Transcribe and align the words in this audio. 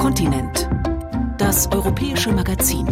Kontinent. 0.00 0.66
Das 1.36 1.70
europäische 1.70 2.32
Magazin. 2.32 2.86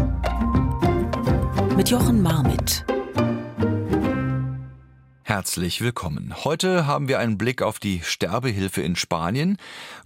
Mit 1.74 1.88
Jochen 1.88 2.20
Marmit. 2.20 2.84
Herzlich 5.22 5.80
willkommen. 5.80 6.34
Heute 6.44 6.86
haben 6.86 7.08
wir 7.08 7.18
einen 7.18 7.38
Blick 7.38 7.62
auf 7.62 7.78
die 7.78 8.02
Sterbehilfe 8.02 8.82
in 8.82 8.94
Spanien, 8.94 9.56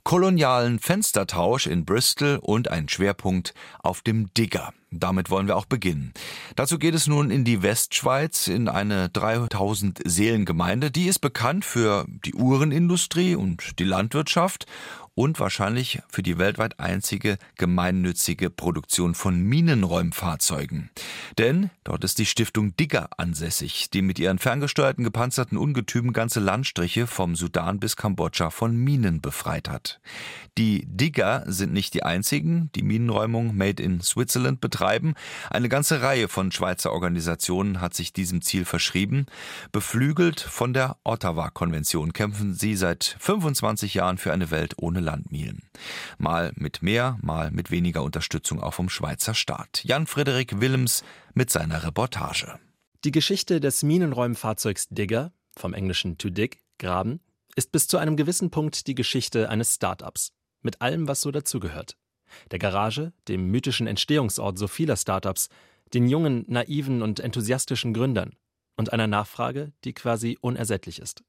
kolonialen 0.05 0.79
Fenstertausch 0.79 1.67
in 1.67 1.85
Bristol 1.85 2.39
und 2.41 2.71
einen 2.71 2.89
Schwerpunkt 2.89 3.53
auf 3.83 4.03
dem 4.03 4.33
Digger. 4.35 4.73
Damit 4.93 5.31
wollen 5.31 5.47
wir 5.47 5.57
auch 5.57 5.65
beginnen. 5.65 6.13
Dazu 6.55 6.79
geht 6.79 6.95
es 6.95 7.07
nun 7.07 7.31
in 7.31 7.45
die 7.45 7.63
Westschweiz, 7.63 8.47
in 8.47 8.69
eine 8.69 9.09
3000 9.09 10.01
Seelengemeinde. 10.05 10.91
Die 10.91 11.07
ist 11.07 11.21
bekannt 11.21 11.65
für 11.65 12.05
die 12.25 12.35
Uhrenindustrie 12.35 13.35
und 13.35 13.79
die 13.79 13.85
Landwirtschaft 13.85 14.67
und 15.15 15.39
wahrscheinlich 15.41 16.01
für 16.09 16.23
die 16.23 16.39
weltweit 16.39 16.81
einzige 16.81 17.37
gemeinnützige 17.57 18.49
Produktion 18.49 19.15
von 19.15 19.41
Minenräumfahrzeugen. 19.41 20.91
Denn 21.39 21.71
dort 21.85 22.05
ist 22.05 22.19
die 22.19 22.27
Stiftung 22.27 22.77
Digger 22.77 23.11
ansässig, 23.19 23.91
die 23.91 24.03
mit 24.03 24.19
ihren 24.19 24.39
ferngesteuerten 24.39 25.05
gepanzerten 25.05 25.59
Ungetümen 25.59 26.13
ganze 26.13 26.41
Landstriche 26.41 27.07
vom 27.07 27.37
Sudan 27.37 27.79
bis 27.79 27.97
Kambodscha 27.97 28.51
von 28.51 28.75
Minen 28.75 29.21
befreit 29.21 29.69
hat. 29.69 30.01
Die 30.59 30.87
Digger 30.87 31.45
sind 31.47 31.73
nicht 31.73 31.95
die 31.95 32.03
einzigen, 32.03 32.71
die 32.75 32.83
Minenräumung 32.83 33.57
Made 33.57 33.83
in 33.83 34.01
Switzerland 34.01 34.61
betreiben. 34.61 35.15
Eine 35.51 35.69
ganze 35.69 36.03
Reihe 36.03 36.29
von 36.29 36.53
Schweizer 36.53 36.93
Organisationen 36.93 37.81
hat 37.81 37.95
sich 37.95 38.13
diesem 38.13 38.43
Ziel 38.43 38.65
verschrieben. 38.65 39.27
Beflügelt 39.73 40.41
von 40.41 40.73
der 40.73 40.97
Ottawa-Konvention 41.05 42.13
kämpfen 42.13 42.55
sie 42.55 42.77
seit 42.77 43.17
25 43.19 43.95
Jahren 43.95 44.19
für 44.19 44.33
eine 44.33 44.51
Welt 44.51 44.75
ohne 44.77 45.02
Landminen. 45.03 45.69
Mal 46.19 46.53
mit 46.55 46.83
mehr, 46.83 47.19
mal 47.21 47.51
mit 47.51 47.71
weniger 47.71 48.03
Unterstützung 48.03 48.63
auch 48.63 48.75
vom 48.75 48.89
Schweizer 48.89 49.35
Staat. 49.35 49.85
Jan-Frederik 49.85 50.61
Willems 50.61 51.05
mit 51.35 51.51
seiner 51.51 51.85
Reportage. 51.85 52.59
Die 53.05 53.11
Geschichte 53.11 53.61
des 53.61 53.83
Minenräumfahrzeugs 53.83 54.89
Digger, 54.89 55.33
vom 55.57 55.75
englischen 55.75 56.19
to 56.19 56.31
dig, 56.31 56.61
graben, 56.79 57.21
ist 57.57 57.73
bis 57.73 57.87
zu 57.87 57.99
einem 57.99 58.17
gewissen 58.17 58.51
Punkt 58.51 58.87
die 58.87 58.95
Geschichte 58.95 59.49
eines 59.49 59.75
Start-ups. 59.75 60.33
Mit 60.63 60.81
allem, 60.81 61.09
was 61.09 61.21
so 61.21 61.31
dazugehört. 61.31 61.97
Der 62.51 62.59
Garage, 62.59 63.13
dem 63.29 63.51
mythischen 63.51 63.87
Entstehungsort 63.87 64.59
so 64.59 64.69
vieler 64.69 64.97
Start-ups, 64.97 65.49
den 65.93 66.09
jungen, 66.09 66.45
naiven 66.49 67.03
und 67.03 67.21
enthusiastischen 67.21 67.93
Gründern 67.93 68.37
und 68.77 68.93
einer 68.93 69.07
Nachfrage, 69.07 69.73
die 69.85 69.93
quasi 69.93 70.39
unersättlich 70.41 70.99
ist. 70.99 71.23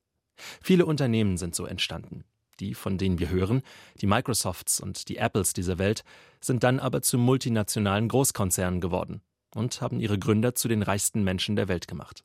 Viele 0.61 0.85
Unternehmen 0.85 1.37
sind 1.37 1.55
so 1.55 1.65
entstanden. 1.65 2.23
Die, 2.59 2.73
von 2.73 2.97
denen 2.97 3.19
wir 3.19 3.29
hören, 3.29 3.61
die 4.01 4.07
Microsofts 4.07 4.79
und 4.79 5.09
die 5.09 5.17
Apples 5.17 5.53
dieser 5.53 5.77
Welt, 5.79 6.03
sind 6.39 6.63
dann 6.63 6.79
aber 6.79 7.01
zu 7.01 7.17
multinationalen 7.17 8.07
Großkonzernen 8.07 8.81
geworden 8.81 9.21
und 9.55 9.81
haben 9.81 9.99
ihre 9.99 10.19
Gründer 10.19 10.55
zu 10.55 10.67
den 10.67 10.83
reichsten 10.83 11.23
Menschen 11.23 11.55
der 11.55 11.67
Welt 11.67 11.87
gemacht. 11.87 12.23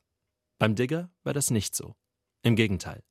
Beim 0.59 0.75
Digger 0.75 1.09
war 1.23 1.33
das 1.33 1.51
nicht 1.51 1.75
so. 1.75 1.95
Im 2.43 2.55
Gegenteil. 2.55 3.03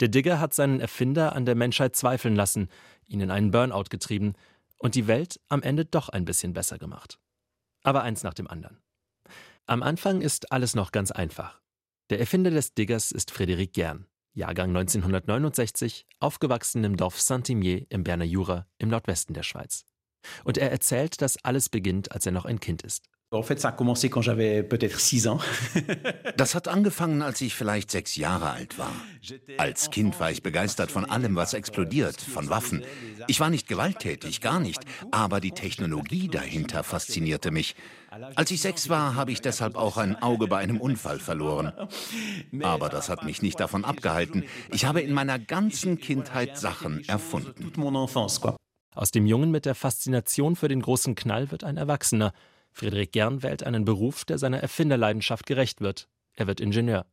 Der 0.00 0.08
Digger 0.08 0.38
hat 0.38 0.54
seinen 0.54 0.80
Erfinder 0.80 1.34
an 1.34 1.46
der 1.46 1.54
Menschheit 1.54 1.96
zweifeln 1.96 2.36
lassen, 2.36 2.68
ihn 3.06 3.20
in 3.20 3.30
einen 3.30 3.50
Burnout 3.50 3.84
getrieben 3.90 4.34
und 4.78 4.94
die 4.94 5.06
Welt 5.06 5.40
am 5.48 5.62
Ende 5.62 5.84
doch 5.84 6.08
ein 6.08 6.24
bisschen 6.24 6.52
besser 6.52 6.78
gemacht. 6.78 7.18
Aber 7.82 8.02
eins 8.02 8.22
nach 8.22 8.34
dem 8.34 8.46
anderen. 8.46 8.78
Am 9.66 9.82
Anfang 9.82 10.20
ist 10.20 10.52
alles 10.52 10.74
noch 10.74 10.92
ganz 10.92 11.10
einfach. 11.10 11.60
Der 12.10 12.20
Erfinder 12.20 12.50
des 12.50 12.74
Diggers 12.74 13.10
ist 13.10 13.32
Frédéric 13.32 13.72
Gern. 13.72 14.06
Jahrgang 14.34 14.70
1969, 14.70 16.06
aufgewachsen 16.18 16.82
im 16.82 16.96
Dorf 16.96 17.20
Saint-Imier 17.20 17.86
im 17.88 18.02
Berner 18.02 18.24
Jura 18.24 18.66
im 18.78 18.88
Nordwesten 18.88 19.32
der 19.32 19.44
Schweiz. 19.44 19.86
Und 20.42 20.58
er 20.58 20.70
erzählt, 20.70 21.22
dass 21.22 21.42
alles 21.44 21.68
beginnt, 21.68 22.12
als 22.12 22.26
er 22.26 22.32
noch 22.32 22.44
ein 22.44 22.60
Kind 22.60 22.82
ist. 22.82 23.08
Das 26.36 26.54
hat 26.54 26.68
angefangen, 26.68 27.22
als 27.22 27.40
ich 27.40 27.54
vielleicht 27.54 27.90
sechs 27.90 28.16
Jahre 28.16 28.50
alt 28.50 28.78
war. 28.78 28.92
Als 29.58 29.90
Kind 29.90 30.18
war 30.20 30.30
ich 30.30 30.42
begeistert 30.42 30.90
von 30.90 31.04
allem, 31.04 31.36
was 31.36 31.54
explodiert, 31.54 32.20
von 32.20 32.48
Waffen. 32.50 32.84
Ich 33.28 33.40
war 33.40 33.50
nicht 33.50 33.68
gewalttätig, 33.68 34.40
gar 34.40 34.60
nicht, 34.60 34.80
aber 35.10 35.40
die 35.40 35.52
Technologie 35.52 36.28
dahinter 36.28 36.82
faszinierte 36.82 37.50
mich. 37.50 37.76
Als 38.34 38.50
ich 38.50 38.60
sechs 38.60 38.88
war, 38.88 39.14
habe 39.14 39.32
ich 39.32 39.40
deshalb 39.40 39.76
auch 39.76 39.96
ein 39.96 40.20
Auge 40.22 40.46
bei 40.46 40.58
einem 40.58 40.80
Unfall 40.80 41.18
verloren. 41.18 41.72
Aber 42.62 42.88
das 42.88 43.08
hat 43.08 43.24
mich 43.24 43.42
nicht 43.42 43.58
davon 43.60 43.84
abgehalten. 43.84 44.44
Ich 44.70 44.84
habe 44.84 45.00
in 45.00 45.12
meiner 45.12 45.38
ganzen 45.38 45.98
Kindheit 45.98 46.58
Sachen 46.58 47.04
erfunden. 47.08 47.72
Aus 48.94 49.10
dem 49.10 49.26
Jungen 49.26 49.50
mit 49.50 49.66
der 49.66 49.74
Faszination 49.74 50.54
für 50.54 50.68
den 50.68 50.80
großen 50.80 51.14
Knall 51.16 51.50
wird 51.50 51.64
ein 51.64 51.76
Erwachsener. 51.76 52.32
Friedrich 52.74 53.12
Gern 53.12 53.42
wählt 53.44 53.62
einen 53.62 53.84
Beruf, 53.84 54.24
der 54.24 54.36
seiner 54.36 54.58
Erfinderleidenschaft 54.58 55.46
gerecht 55.46 55.80
wird. 55.80 56.08
Er 56.34 56.48
wird 56.48 56.60
Ingenieur. 56.60 57.06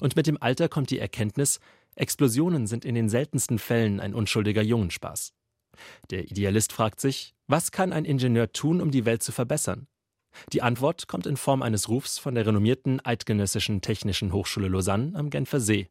Und 0.00 0.16
mit 0.16 0.26
dem 0.26 0.40
Alter 0.40 0.68
kommt 0.68 0.90
die 0.90 0.98
Erkenntnis, 0.98 1.60
Explosionen 1.96 2.66
sind 2.66 2.86
in 2.86 2.94
den 2.94 3.10
seltensten 3.10 3.58
Fällen 3.58 4.00
ein 4.00 4.14
unschuldiger 4.14 4.62
Jungenspaß. 4.62 5.34
Der 6.10 6.24
Idealist 6.30 6.72
fragt 6.72 7.00
sich, 7.00 7.34
was 7.46 7.72
kann 7.72 7.92
ein 7.92 8.06
Ingenieur 8.06 8.52
tun, 8.52 8.80
um 8.80 8.90
die 8.90 9.04
Welt 9.04 9.22
zu 9.22 9.32
verbessern? 9.32 9.86
Die 10.52 10.62
Antwort 10.62 11.08
kommt 11.08 11.26
in 11.26 11.36
Form 11.36 11.60
eines 11.60 11.88
Rufs 11.88 12.18
von 12.18 12.34
der 12.34 12.46
renommierten 12.46 13.04
Eidgenössischen 13.04 13.82
Technischen 13.82 14.32
Hochschule 14.32 14.68
Lausanne 14.68 15.12
am 15.14 15.28
Genfer 15.28 15.60
See. 15.60 15.88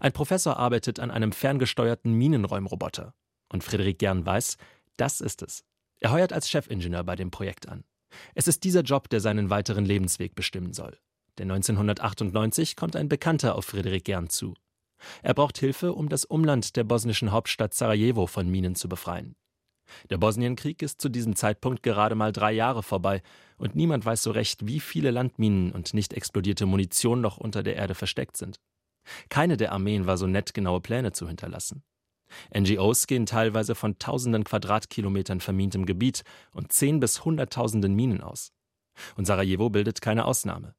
Ein 0.00 0.12
Professor 0.12 0.56
arbeitet 0.56 0.98
an 0.98 1.10
einem 1.10 1.30
ferngesteuerten 1.30 2.12
Minenräumroboter. 2.12 3.14
Und 3.50 3.62
Friedrich 3.62 3.98
Gern 3.98 4.26
weiß, 4.26 4.56
das 4.96 5.20
ist 5.20 5.42
es. 5.42 5.64
Er 6.00 6.10
heuert 6.10 6.32
als 6.32 6.50
Chefingenieur 6.50 7.04
bei 7.04 7.14
dem 7.14 7.30
Projekt 7.30 7.68
an. 7.68 7.84
Es 8.34 8.48
ist 8.48 8.64
dieser 8.64 8.82
Job, 8.82 9.08
der 9.08 9.20
seinen 9.20 9.50
weiteren 9.50 9.84
Lebensweg 9.84 10.34
bestimmen 10.34 10.72
soll. 10.72 10.98
Denn 11.38 11.50
1998 11.50 12.76
kommt 12.76 12.96
ein 12.96 13.08
Bekannter 13.08 13.54
auf 13.56 13.66
Friedrich 13.66 14.04
Gern 14.04 14.28
zu. 14.28 14.54
Er 15.22 15.34
braucht 15.34 15.58
Hilfe, 15.58 15.94
um 15.94 16.08
das 16.08 16.24
Umland 16.24 16.76
der 16.76 16.84
bosnischen 16.84 17.32
Hauptstadt 17.32 17.74
Sarajevo 17.74 18.26
von 18.26 18.48
Minen 18.48 18.74
zu 18.74 18.88
befreien. 18.88 19.34
Der 20.10 20.18
Bosnienkrieg 20.18 20.82
ist 20.82 21.00
zu 21.00 21.08
diesem 21.08 21.36
Zeitpunkt 21.36 21.82
gerade 21.82 22.14
mal 22.14 22.32
drei 22.32 22.52
Jahre 22.52 22.82
vorbei 22.82 23.22
und 23.56 23.74
niemand 23.74 24.04
weiß 24.04 24.22
so 24.22 24.30
recht, 24.30 24.66
wie 24.66 24.80
viele 24.80 25.10
Landminen 25.10 25.72
und 25.72 25.94
nicht 25.94 26.12
explodierte 26.12 26.66
Munition 26.66 27.20
noch 27.20 27.36
unter 27.36 27.62
der 27.62 27.76
Erde 27.76 27.94
versteckt 27.94 28.36
sind. 28.36 28.60
Keine 29.28 29.56
der 29.56 29.72
Armeen 29.72 30.06
war 30.06 30.16
so 30.16 30.26
nett, 30.26 30.54
genaue 30.54 30.80
Pläne 30.80 31.12
zu 31.12 31.26
hinterlassen. 31.26 31.82
NGOs 32.56 33.06
gehen 33.06 33.26
teilweise 33.26 33.74
von 33.74 33.98
tausenden 33.98 34.44
Quadratkilometern 34.44 35.40
vermintem 35.40 35.86
Gebiet 35.86 36.22
und 36.52 36.72
zehn 36.72 37.00
bis 37.00 37.24
hunderttausenden 37.24 37.94
Minen 37.94 38.20
aus. 38.20 38.52
Und 39.16 39.26
Sarajevo 39.26 39.70
bildet 39.70 40.00
keine 40.00 40.24
Ausnahme. 40.24 40.74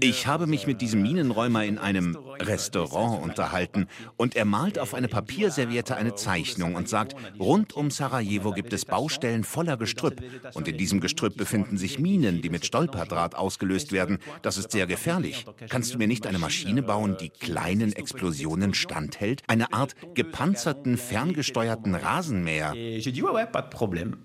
Ich 0.00 0.26
habe 0.26 0.46
mich 0.46 0.66
mit 0.66 0.80
diesem 0.80 1.02
Minenräumer 1.02 1.64
in 1.64 1.78
einem 1.78 2.16
Restaurant 2.40 3.22
unterhalten 3.22 3.86
und 4.16 4.34
er 4.34 4.44
malt 4.44 4.80
auf 4.80 4.94
eine 4.94 5.06
Papierserviette 5.06 5.96
eine 5.96 6.16
Zeichnung 6.16 6.74
und 6.74 6.88
sagt, 6.88 7.14
rund 7.38 7.72
um 7.74 7.92
Sarajevo 7.92 8.50
gibt 8.50 8.72
es 8.72 8.84
Baustellen 8.84 9.44
voller 9.44 9.76
Gestrüpp 9.76 10.20
und 10.54 10.66
in 10.66 10.76
diesem 10.76 11.00
Gestrüpp 11.00 11.36
befinden 11.36 11.78
sich 11.78 12.00
Minen, 12.00 12.42
die 12.42 12.50
mit 12.50 12.66
Stolperdraht 12.66 13.36
ausgelöst 13.36 13.92
werden. 13.92 14.18
Das 14.42 14.56
ist 14.56 14.72
sehr 14.72 14.86
gefährlich. 14.86 15.44
Kannst 15.68 15.94
du 15.94 15.98
mir 15.98 16.08
nicht 16.08 16.26
eine 16.26 16.38
Maschine 16.38 16.82
bauen, 16.82 17.16
die 17.20 17.30
kleinen 17.30 17.92
Explosionen 17.92 18.74
standhält? 18.74 19.42
Eine 19.46 19.72
Art 19.72 19.94
gepanzerten, 20.14 20.96
ferngesteuerten 20.96 21.94
Rasenmäher? 21.94 22.74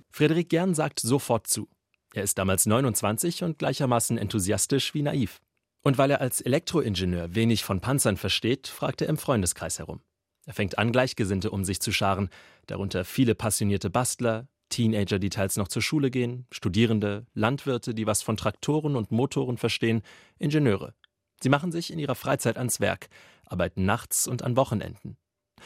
Friedrich 0.10 0.50
Gern 0.50 0.74
sagt 0.74 1.00
sofort 1.00 1.46
zu. 1.46 1.68
Er 2.14 2.24
ist 2.24 2.38
damals 2.38 2.66
29 2.66 3.44
und 3.44 3.60
gleichermaßen 3.60 4.18
enthusiastisch 4.18 4.94
wie 4.94 5.02
naiv. 5.02 5.42
Und 5.84 5.98
weil 5.98 6.12
er 6.12 6.22
als 6.22 6.42
Elektroingenieur 6.42 7.36
wenig 7.36 7.64
von 7.64 7.80
Panzern 7.80 8.18
versteht, 8.18 8.68
fragt 8.68 9.02
er 9.02 9.10
im 9.10 9.18
Freundeskreis 9.18 9.80
herum. 9.80 10.02
Er 10.46 10.54
fängt 10.54 10.78
an, 10.78 10.92
Gleichgesinnte 10.92 11.52
um 11.52 11.64
sich 11.64 11.80
zu 11.80 11.92
scharen, 11.92 12.30
darunter 12.66 13.06
viele 13.06 13.36
passionierte 13.36 13.90
Bastler, 13.90 14.48
Teenager, 14.70 15.20
die 15.20 15.30
teils 15.30 15.58
noch 15.58 15.68
zur 15.68 15.82
Schule 15.82 16.12
gehen, 16.12 16.48
Studierende, 16.52 17.26
Landwirte, 17.34 17.94
die 17.94 18.08
was 18.08 18.22
von 18.22 18.38
Traktoren 18.38 18.96
und 18.96 19.12
Motoren 19.12 19.58
verstehen, 19.58 20.02
Ingenieure. 20.38 20.94
Sie 21.42 21.50
machen 21.50 21.72
sich 21.72 21.92
in 21.92 22.00
ihrer 22.00 22.16
Freizeit 22.16 22.58
ans 22.58 22.80
Werk, 22.80 23.10
arbeiten 23.46 23.86
nachts 23.86 24.28
und 24.28 24.44
an 24.44 24.56
Wochenenden. 24.56 25.18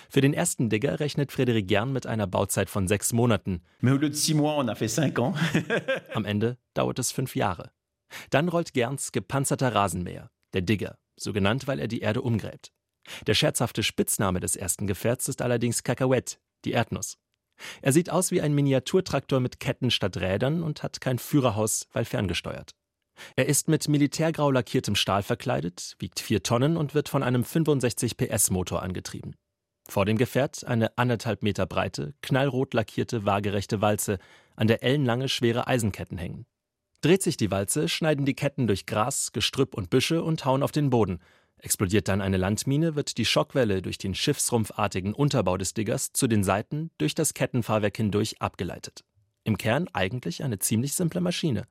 Für 0.09 0.21
den 0.21 0.33
ersten 0.33 0.69
Digger 0.69 0.99
rechnet 0.99 1.31
Frédéric 1.31 1.65
Gern 1.65 1.93
mit 1.93 2.05
einer 2.05 2.27
Bauzeit 2.27 2.69
von 2.69 2.87
sechs 2.87 3.13
Monaten. 3.13 3.61
Am 6.13 6.25
Ende 6.25 6.57
dauert 6.73 6.99
es 6.99 7.11
fünf 7.11 7.35
Jahre. 7.35 7.71
Dann 8.29 8.49
rollt 8.49 8.73
Gerns 8.73 9.11
gepanzerter 9.11 9.73
Rasenmäher, 9.73 10.29
der 10.53 10.61
Digger, 10.61 10.97
so 11.15 11.33
genannt, 11.33 11.67
weil 11.67 11.79
er 11.79 11.87
die 11.87 12.01
Erde 12.01 12.21
umgräbt. 12.21 12.71
Der 13.27 13.33
scherzhafte 13.33 13.83
Spitzname 13.83 14.39
des 14.39 14.55
ersten 14.55 14.87
Gefährts 14.87 15.27
ist 15.27 15.41
allerdings 15.41 15.83
Kakawett, 15.83 16.39
die 16.65 16.71
Erdnuss. 16.71 17.17
Er 17.81 17.93
sieht 17.93 18.09
aus 18.09 18.31
wie 18.31 18.41
ein 18.41 18.53
Miniaturtraktor 18.53 19.39
mit 19.39 19.59
Ketten 19.59 19.91
statt 19.91 20.17
Rädern 20.17 20.63
und 20.63 20.83
hat 20.83 21.01
kein 21.01 21.19
Führerhaus, 21.19 21.87
weil 21.93 22.05
ferngesteuert. 22.05 22.71
Er 23.35 23.47
ist 23.47 23.67
mit 23.67 23.87
militärgrau 23.87 24.49
lackiertem 24.51 24.95
Stahl 24.95 25.21
verkleidet, 25.21 25.95
wiegt 25.99 26.19
vier 26.19 26.41
Tonnen 26.41 26.77
und 26.77 26.95
wird 26.95 27.09
von 27.09 27.21
einem 27.21 27.43
65 27.43 28.17
PS 28.17 28.49
Motor 28.49 28.81
angetrieben. 28.81 29.35
Vor 29.87 30.05
dem 30.05 30.17
Gefährt 30.17 30.65
eine 30.65 30.97
anderthalb 30.97 31.43
Meter 31.43 31.65
breite, 31.65 32.13
knallrot 32.21 32.73
lackierte, 32.73 33.25
waagerechte 33.25 33.81
Walze, 33.81 34.17
an 34.55 34.67
der 34.67 34.83
ellenlange 34.83 35.29
schwere 35.29 35.67
Eisenketten 35.67 36.17
hängen. 36.17 36.45
Dreht 37.01 37.21
sich 37.21 37.35
die 37.35 37.51
Walze, 37.51 37.89
schneiden 37.89 38.25
die 38.25 38.33
Ketten 38.33 38.65
durch 38.65 38.85
Gras, 38.85 39.33
Gestrüpp 39.33 39.75
und 39.75 39.89
Büsche 39.89 40.23
und 40.23 40.45
hauen 40.45 40.63
auf 40.63 40.71
den 40.71 40.89
Boden. 40.89 41.19
Explodiert 41.57 42.07
dann 42.07 42.21
eine 42.21 42.37
Landmine, 42.37 42.95
wird 42.95 43.17
die 43.17 43.25
Schockwelle 43.25 43.81
durch 43.81 43.97
den 43.97 44.15
schiffsrumpfartigen 44.15 45.13
Unterbau 45.13 45.57
des 45.57 45.73
Diggers 45.73 46.13
zu 46.13 46.27
den 46.27 46.43
Seiten 46.43 46.91
durch 46.97 47.13
das 47.13 47.33
Kettenfahrwerk 47.33 47.97
hindurch 47.97 48.41
abgeleitet. 48.41 49.03
Im 49.43 49.57
Kern 49.57 49.89
eigentlich 49.91 50.43
eine 50.43 50.59
ziemlich 50.59 50.93
simple 50.93 51.19
Maschine. 51.19 51.67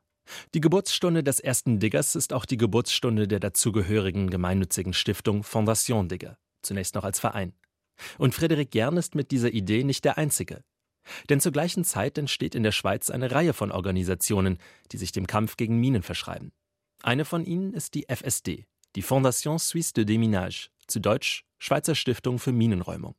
Die 0.54 0.60
Geburtsstunde 0.60 1.24
des 1.24 1.40
ersten 1.40 1.80
Diggers 1.80 2.14
ist 2.14 2.32
auch 2.32 2.44
die 2.44 2.58
Geburtsstunde 2.58 3.26
der 3.26 3.40
dazugehörigen 3.40 4.28
gemeinnützigen 4.28 4.92
Stiftung 4.92 5.42
Fondation 5.42 6.08
Digger, 6.08 6.38
zunächst 6.60 6.94
noch 6.94 7.04
als 7.04 7.18
Verein. 7.18 7.54
Und 8.18 8.34
Frederik 8.34 8.70
Gern 8.70 8.96
ist 8.96 9.14
mit 9.14 9.30
dieser 9.30 9.52
Idee 9.52 9.84
nicht 9.84 10.04
der 10.04 10.18
Einzige. 10.18 10.64
Denn 11.28 11.40
zur 11.40 11.52
gleichen 11.52 11.84
Zeit 11.84 12.18
entsteht 12.18 12.54
in 12.54 12.62
der 12.62 12.72
Schweiz 12.72 13.10
eine 13.10 13.30
Reihe 13.30 13.52
von 13.52 13.72
Organisationen, 13.72 14.58
die 14.92 14.98
sich 14.98 15.12
dem 15.12 15.26
Kampf 15.26 15.56
gegen 15.56 15.78
Minen 15.78 16.02
verschreiben. 16.02 16.52
Eine 17.02 17.24
von 17.24 17.44
ihnen 17.44 17.74
ist 17.74 17.94
die 17.94 18.06
FSD, 18.08 18.66
die 18.94 19.02
Fondation 19.02 19.58
Suisse 19.58 19.92
de 19.92 20.04
Déminage, 20.04 20.68
zu 20.86 21.00
Deutsch 21.00 21.44
Schweizer 21.58 21.94
Stiftung 21.94 22.38
für 22.38 22.52
Minenräumung. 22.52 23.14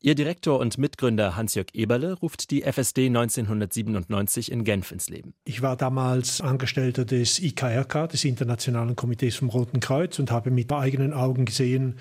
Ihr 0.00 0.14
Direktor 0.14 0.60
und 0.60 0.78
Mitgründer 0.78 1.36
Hans-Jörg 1.36 1.68
Eberle 1.72 2.12
ruft 2.12 2.50
die 2.50 2.62
FSD 2.62 3.06
1997 3.06 4.52
in 4.52 4.64
Genf 4.64 4.92
ins 4.92 5.08
Leben. 5.08 5.34
Ich 5.44 5.62
war 5.62 5.76
damals 5.76 6.40
Angestellter 6.40 7.04
des 7.04 7.40
IKRK, 7.40 8.08
des 8.08 8.24
Internationalen 8.24 8.94
Komitees 8.94 9.36
vom 9.36 9.48
Roten 9.48 9.80
Kreuz, 9.80 10.18
und 10.18 10.30
habe 10.30 10.50
mit 10.50 10.70
eigenen 10.72 11.12
Augen 11.12 11.46
gesehen, 11.46 11.98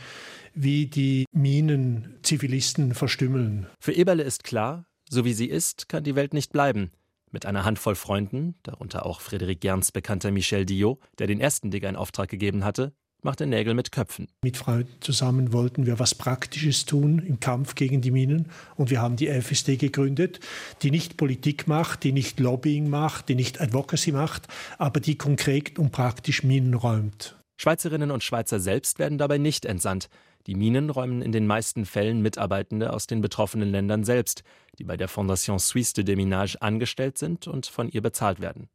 wie 0.53 0.87
die 0.87 1.25
Minen 1.31 2.19
Zivilisten 2.23 2.93
verstümmeln. 2.93 3.67
Für 3.79 3.93
Eberle 3.93 4.23
ist 4.23 4.43
klar, 4.43 4.85
so 5.09 5.25
wie 5.25 5.33
sie 5.33 5.47
ist, 5.47 5.89
kann 5.89 6.03
die 6.03 6.15
Welt 6.15 6.33
nicht 6.33 6.51
bleiben. 6.51 6.91
Mit 7.31 7.45
einer 7.45 7.65
Handvoll 7.65 7.95
Freunden, 7.95 8.55
darunter 8.63 9.05
auch 9.05 9.19
Frédéric 9.19 9.59
Gerns 9.59 9.91
bekannter 9.91 10.31
Michel 10.31 10.65
Diot, 10.65 10.99
der 11.17 11.27
den 11.27 11.41
ersten 11.41 11.71
Digger 11.71 11.89
in 11.89 11.95
Auftrag 11.95 12.29
gegeben 12.29 12.63
hatte, 12.63 12.93
machte 13.23 13.47
Nägel 13.47 13.73
mit 13.73 13.91
Köpfen. 13.91 14.27
Mit 14.43 14.57
Freunden 14.57 15.01
zusammen 15.01 15.53
wollten 15.53 15.85
wir 15.85 15.99
was 15.99 16.13
Praktisches 16.13 16.85
tun 16.85 17.19
im 17.19 17.39
Kampf 17.39 17.75
gegen 17.75 18.01
die 18.01 18.11
Minen 18.11 18.49
und 18.75 18.89
wir 18.89 19.01
haben 19.01 19.15
die 19.15 19.27
FSD 19.27 19.77
gegründet, 19.77 20.39
die 20.81 20.91
nicht 20.91 21.17
Politik 21.17 21.67
macht, 21.67 22.03
die 22.03 22.11
nicht 22.11 22.39
Lobbying 22.39 22.89
macht, 22.89 23.29
die 23.29 23.35
nicht 23.35 23.61
Advocacy 23.61 24.11
macht, 24.11 24.47
aber 24.77 24.99
die 24.99 25.17
konkret 25.17 25.79
und 25.79 25.91
praktisch 25.91 26.43
Minen 26.43 26.73
räumt. 26.73 27.35
Schweizerinnen 27.57 28.11
und 28.11 28.23
Schweizer 28.23 28.59
selbst 28.59 28.99
werden 28.99 29.17
dabei 29.17 29.37
nicht 29.37 29.65
entsandt. 29.65 30.09
Die 30.47 30.55
Minen 30.55 30.89
räumen 30.89 31.21
in 31.21 31.31
den 31.31 31.47
meisten 31.47 31.85
Fällen 31.85 32.21
Mitarbeitende 32.21 32.91
aus 32.91 33.07
den 33.07 33.21
betroffenen 33.21 33.71
Ländern 33.71 34.03
selbst, 34.03 34.43
die 34.77 34.83
bei 34.83 34.97
der 34.97 35.07
Fondation 35.07 35.59
Suisse 35.59 35.93
de 35.93 36.03
Déminage 36.03 36.57
angestellt 36.61 37.17
sind 37.17 37.47
und 37.47 37.65
von 37.65 37.89
ihr 37.89 38.01
bezahlt 38.01 38.41
werden. 38.41 38.67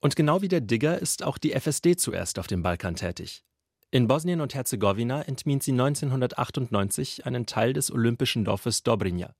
Und 0.00 0.16
genau 0.16 0.42
wie 0.42 0.48
der 0.48 0.60
Digger 0.60 0.98
ist 0.98 1.22
auch 1.22 1.38
die 1.38 1.52
FSD 1.52 1.96
zuerst 1.96 2.38
auf 2.38 2.46
dem 2.46 2.62
Balkan 2.62 2.94
tätig. 2.94 3.44
In 3.90 4.06
Bosnien 4.06 4.40
und 4.40 4.54
Herzegowina 4.54 5.22
entmint 5.22 5.62
sie 5.62 5.72
1998 5.72 7.26
einen 7.26 7.46
Teil 7.46 7.72
des 7.72 7.92
olympischen 7.92 8.44
Dorfes 8.44 8.82
Dobrinja. 8.82 9.34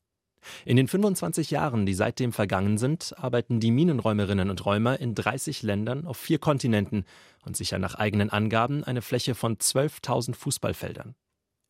In 0.65 0.77
den 0.77 0.89
25 0.89 1.51
Jahren, 1.51 1.87
die 1.87 1.95
seitdem 1.95 2.33
vergangen 2.33 2.77
sind, 2.77 3.15
arbeiten 3.17 3.61
die 3.61 3.71
Minenräumerinnen 3.71 4.51
und 4.51 4.67
Räumer 4.67 4.99
in 4.99 5.15
30 5.15 5.63
Ländern 5.63 6.07
auf 6.07 6.17
vier 6.17 6.39
Kontinenten 6.39 7.05
und 7.47 7.57
sichern 7.57 7.81
nach 7.81 7.95
eigenen 7.95 8.31
Angaben 8.31 8.83
eine 8.83 9.03
Fläche 9.03 9.35
von 9.35 9.57
12.000 9.57 10.35
Fußballfeldern. 10.35 11.15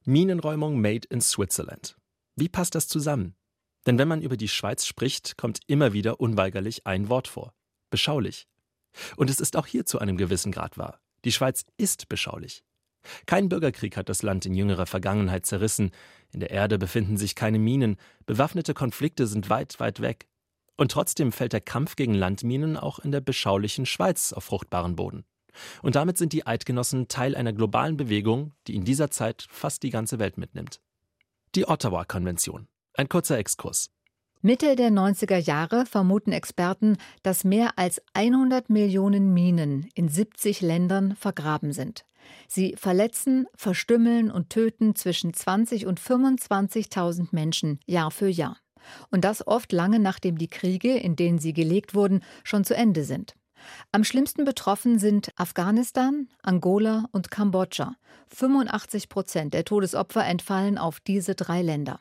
Minenräumung 0.05 0.81
made 0.81 1.07
in 1.11 1.21
Switzerland. 1.21 1.97
Wie 2.35 2.49
passt 2.49 2.75
das 2.75 2.89
zusammen? 2.89 3.37
Denn 3.87 3.99
wenn 3.99 4.09
man 4.09 4.23
über 4.23 4.37
die 4.37 4.49
Schweiz 4.49 4.85
spricht, 4.85 5.37
kommt 5.37 5.61
immer 5.67 5.93
wieder 5.93 6.21
unweigerlich 6.21 6.87
ein 6.87 7.09
Wort 7.09 7.29
vor. 7.29 7.53
Beschaulich. 7.91 8.47
Und 9.17 9.31
es 9.31 9.41
ist 9.41 9.57
auch 9.57 9.67
hier 9.67 9.87
zu 9.87 9.99
einem 9.99 10.17
gewissen 10.17 10.53
Grad 10.53 10.79
wahr. 10.79 11.01
Die 11.25 11.33
Schweiz 11.33 11.65
ist 11.77 12.09
beschaulich. 12.09 12.65
Kein 13.27 13.49
Bürgerkrieg 13.49 13.97
hat 13.97 14.09
das 14.09 14.23
Land 14.23 14.47
in 14.47 14.55
jüngerer 14.55 14.87
Vergangenheit 14.87 15.47
zerrissen, 15.47 15.91
in 16.33 16.41
der 16.41 16.51
Erde 16.51 16.79
befinden 16.79 17.17
sich 17.17 17.35
keine 17.35 17.59
Minen, 17.59 17.97
bewaffnete 18.27 18.75
Konflikte 18.75 19.27
sind 19.27 19.51
weit, 19.51 19.79
weit 19.81 20.01
weg. 20.01 20.29
Und 20.77 20.93
trotzdem 20.93 21.33
fällt 21.33 21.53
der 21.53 21.61
Kampf 21.61 21.97
gegen 21.97 22.15
Landminen 22.15 22.77
auch 22.77 22.99
in 22.99 23.13
der 23.13 23.21
beschaulichen 23.21 23.87
Schweiz 23.87 24.33
auf 24.33 24.45
fruchtbaren 24.45 24.97
Boden. 24.97 25.25
Und 25.83 25.97
damit 25.97 26.19
sind 26.19 26.33
die 26.33 26.47
Eidgenossen 26.47 27.09
Teil 27.09 27.37
einer 27.37 27.53
globalen 27.53 27.97
Bewegung, 27.97 28.53
die 28.67 28.75
in 28.75 28.85
dieser 28.85 29.11
Zeit 29.11 29.47
fast 29.51 29.83
die 29.83 29.91
ganze 29.91 30.19
Welt 30.19 30.39
mitnimmt. 30.39 30.81
Die 31.55 31.69
Ottawa-Konvention. 31.69 32.69
Ein 32.95 33.09
kurzer 33.09 33.39
Exkurs. 33.39 33.91
Mitte 34.45 34.75
der 34.75 34.91
90er 34.91 35.37
Jahre 35.37 35.87
vermuten 35.87 36.33
Experten, 36.33 36.97
dass 37.23 37.45
mehr 37.45 37.79
als 37.79 38.03
100 38.15 38.71
Millionen 38.71 39.33
Minen 39.33 39.89
in 39.95 40.09
70 40.09 40.63
Ländern 40.63 41.15
vergraben 41.15 41.73
sind. 41.73 42.05
Sie 42.49 42.75
verletzen, 42.77 43.47
verstümmeln 43.55 44.31
und 44.31 44.51
töten 44.51 44.97
zwischen 44.97 45.33
20 45.33 45.87
und 45.87 46.01
25.000 46.01 47.29
Menschen 47.31 47.79
Jahr 47.87 48.11
für 48.11 48.29
Jahr. 48.29 48.59
Und 49.11 49.25
das 49.25 49.47
oft 49.47 49.73
lange 49.73 50.01
nachdem 50.01 50.39
die 50.39 50.51
Kriege, 50.51 50.97
in 50.97 51.15
denen 51.15 51.39
sie 51.39 51.53
gelegt 51.53 51.95
wurden, 51.95 52.23
schon 52.43 52.65
zu 52.65 52.75
Ende 52.75 53.05
sind. 53.05 53.35
Am 53.91 54.05
schlimmsten 54.05 54.45
betroffen 54.45 54.99
sind 54.99 55.33
Afghanistan, 55.37 56.29
Angola 56.43 57.07
und 57.13 57.31
Kambodscha. 57.31 57.97
85 58.29 59.09
Prozent 59.09 59.55
der 59.55 59.65
Todesopfer 59.65 60.25
entfallen 60.25 60.79
auf 60.79 61.01
diese 61.01 61.35
drei 61.35 61.63
Länder. 61.63 62.01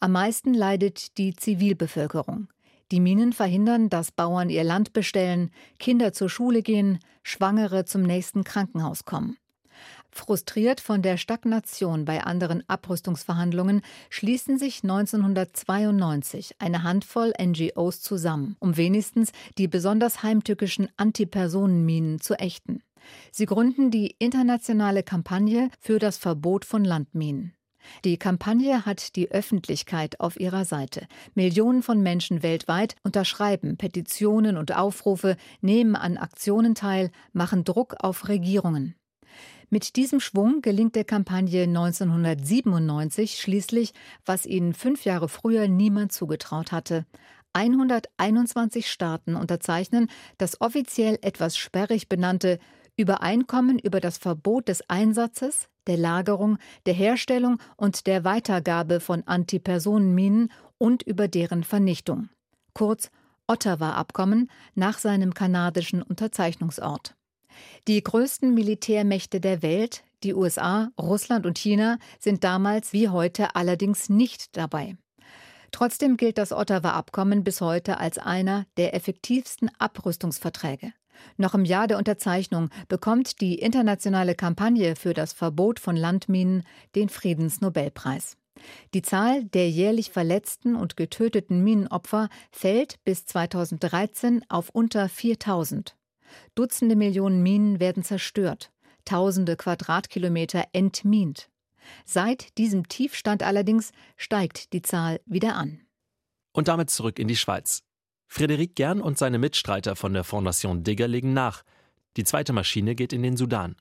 Am 0.00 0.12
meisten 0.12 0.54
leidet 0.54 1.18
die 1.18 1.34
Zivilbevölkerung. 1.34 2.48
Die 2.92 3.00
Minen 3.00 3.32
verhindern, 3.32 3.88
dass 3.88 4.12
Bauern 4.12 4.48
ihr 4.48 4.62
Land 4.62 4.92
bestellen, 4.92 5.50
Kinder 5.78 6.12
zur 6.12 6.30
Schule 6.30 6.62
gehen, 6.62 7.00
Schwangere 7.24 7.84
zum 7.84 8.02
nächsten 8.02 8.44
Krankenhaus 8.44 9.04
kommen. 9.04 9.36
Frustriert 10.16 10.80
von 10.80 11.02
der 11.02 11.18
Stagnation 11.18 12.06
bei 12.06 12.24
anderen 12.24 12.64
Abrüstungsverhandlungen 12.68 13.82
schließen 14.08 14.58
sich 14.58 14.82
1992 14.82 16.56
eine 16.58 16.82
Handvoll 16.82 17.34
NGOs 17.40 18.00
zusammen, 18.00 18.56
um 18.58 18.78
wenigstens 18.78 19.32
die 19.58 19.68
besonders 19.68 20.22
heimtückischen 20.22 20.88
Antipersonenminen 20.96 22.18
zu 22.20 22.34
ächten. 22.34 22.82
Sie 23.30 23.44
gründen 23.44 23.90
die 23.90 24.16
internationale 24.18 25.02
Kampagne 25.02 25.68
für 25.78 25.98
das 25.98 26.16
Verbot 26.16 26.64
von 26.64 26.82
Landminen. 26.82 27.52
Die 28.04 28.16
Kampagne 28.16 28.86
hat 28.86 29.16
die 29.16 29.30
Öffentlichkeit 29.30 30.18
auf 30.18 30.40
ihrer 30.40 30.64
Seite. 30.64 31.06
Millionen 31.34 31.82
von 31.82 32.02
Menschen 32.02 32.42
weltweit 32.42 32.96
unterschreiben 33.04 33.76
Petitionen 33.76 34.56
und 34.56 34.74
Aufrufe, 34.74 35.36
nehmen 35.60 35.94
an 35.94 36.16
Aktionen 36.16 36.74
teil, 36.74 37.10
machen 37.32 37.64
Druck 37.64 37.96
auf 38.00 38.28
Regierungen. 38.28 38.96
Mit 39.68 39.96
diesem 39.96 40.20
Schwung 40.20 40.62
gelingt 40.62 40.94
der 40.94 41.04
Kampagne 41.04 41.64
1997 41.64 43.40
schließlich, 43.40 43.94
was 44.24 44.46
ihnen 44.46 44.74
fünf 44.74 45.04
Jahre 45.04 45.28
früher 45.28 45.66
niemand 45.66 46.12
zugetraut 46.12 46.70
hatte. 46.70 47.04
121 47.52 48.88
Staaten 48.88 49.34
unterzeichnen 49.34 50.08
das 50.38 50.60
offiziell 50.60 51.18
etwas 51.22 51.56
sperrig 51.56 52.08
benannte 52.08 52.60
Übereinkommen 52.96 53.78
über 53.78 53.98
das 54.00 54.18
Verbot 54.18 54.68
des 54.68 54.88
Einsatzes, 54.88 55.68
der 55.86 55.96
Lagerung, 55.96 56.58
der 56.86 56.94
Herstellung 56.94 57.58
und 57.76 58.06
der 58.06 58.24
Weitergabe 58.24 59.00
von 59.00 59.22
Antipersonenminen 59.26 60.52
und 60.78 61.02
über 61.02 61.28
deren 61.28 61.64
Vernichtung. 61.64 62.28
Kurz 62.72 63.10
Ottawa-Abkommen 63.48 64.50
nach 64.74 64.98
seinem 64.98 65.34
kanadischen 65.34 66.02
Unterzeichnungsort. 66.02 67.16
Die 67.88 68.02
größten 68.02 68.54
Militärmächte 68.54 69.40
der 69.40 69.62
Welt, 69.62 70.04
die 70.22 70.34
USA, 70.34 70.90
Russland 71.00 71.46
und 71.46 71.58
China, 71.58 71.98
sind 72.18 72.44
damals 72.44 72.92
wie 72.92 73.08
heute 73.08 73.54
allerdings 73.54 74.08
nicht 74.08 74.56
dabei. 74.56 74.96
Trotzdem 75.72 76.16
gilt 76.16 76.38
das 76.38 76.52
Ottawa-Abkommen 76.52 77.44
bis 77.44 77.60
heute 77.60 77.98
als 77.98 78.18
einer 78.18 78.66
der 78.76 78.94
effektivsten 78.94 79.70
Abrüstungsverträge. 79.78 80.92
Noch 81.36 81.54
im 81.54 81.64
Jahr 81.64 81.86
der 81.86 81.98
Unterzeichnung 81.98 82.70
bekommt 82.88 83.40
die 83.40 83.58
internationale 83.58 84.34
Kampagne 84.34 84.96
für 84.96 85.14
das 85.14 85.32
Verbot 85.32 85.80
von 85.80 85.96
Landminen 85.96 86.64
den 86.94 87.08
Friedensnobelpreis. 87.08 88.36
Die 88.94 89.02
Zahl 89.02 89.44
der 89.44 89.68
jährlich 89.68 90.10
verletzten 90.10 90.76
und 90.76 90.96
getöteten 90.96 91.62
Minenopfer 91.62 92.28
fällt 92.50 93.02
bis 93.04 93.26
2013 93.26 94.44
auf 94.48 94.70
unter 94.70 95.08
4000. 95.08 95.95
Dutzende 96.54 96.96
Millionen 96.96 97.42
Minen 97.42 97.80
werden 97.80 98.02
zerstört, 98.02 98.70
tausende 99.04 99.56
Quadratkilometer 99.56 100.64
entmint. 100.72 101.48
Seit 102.04 102.56
diesem 102.58 102.88
Tiefstand 102.88 103.42
allerdings 103.42 103.92
steigt 104.16 104.72
die 104.72 104.82
Zahl 104.82 105.20
wieder 105.26 105.54
an. 105.56 105.80
Und 106.52 106.68
damit 106.68 106.90
zurück 106.90 107.18
in 107.18 107.28
die 107.28 107.36
Schweiz. 107.36 107.82
Frédéric 108.28 108.74
Gern 108.74 109.00
und 109.00 109.18
seine 109.18 109.38
Mitstreiter 109.38 109.94
von 109.94 110.12
der 110.12 110.24
Fondation 110.24 110.82
Digger 110.82 111.06
legen 111.06 111.32
nach. 111.32 111.62
Die 112.16 112.24
zweite 112.24 112.52
Maschine 112.52 112.94
geht 112.94 113.12
in 113.12 113.22
den 113.22 113.36
Sudan. 113.36 113.76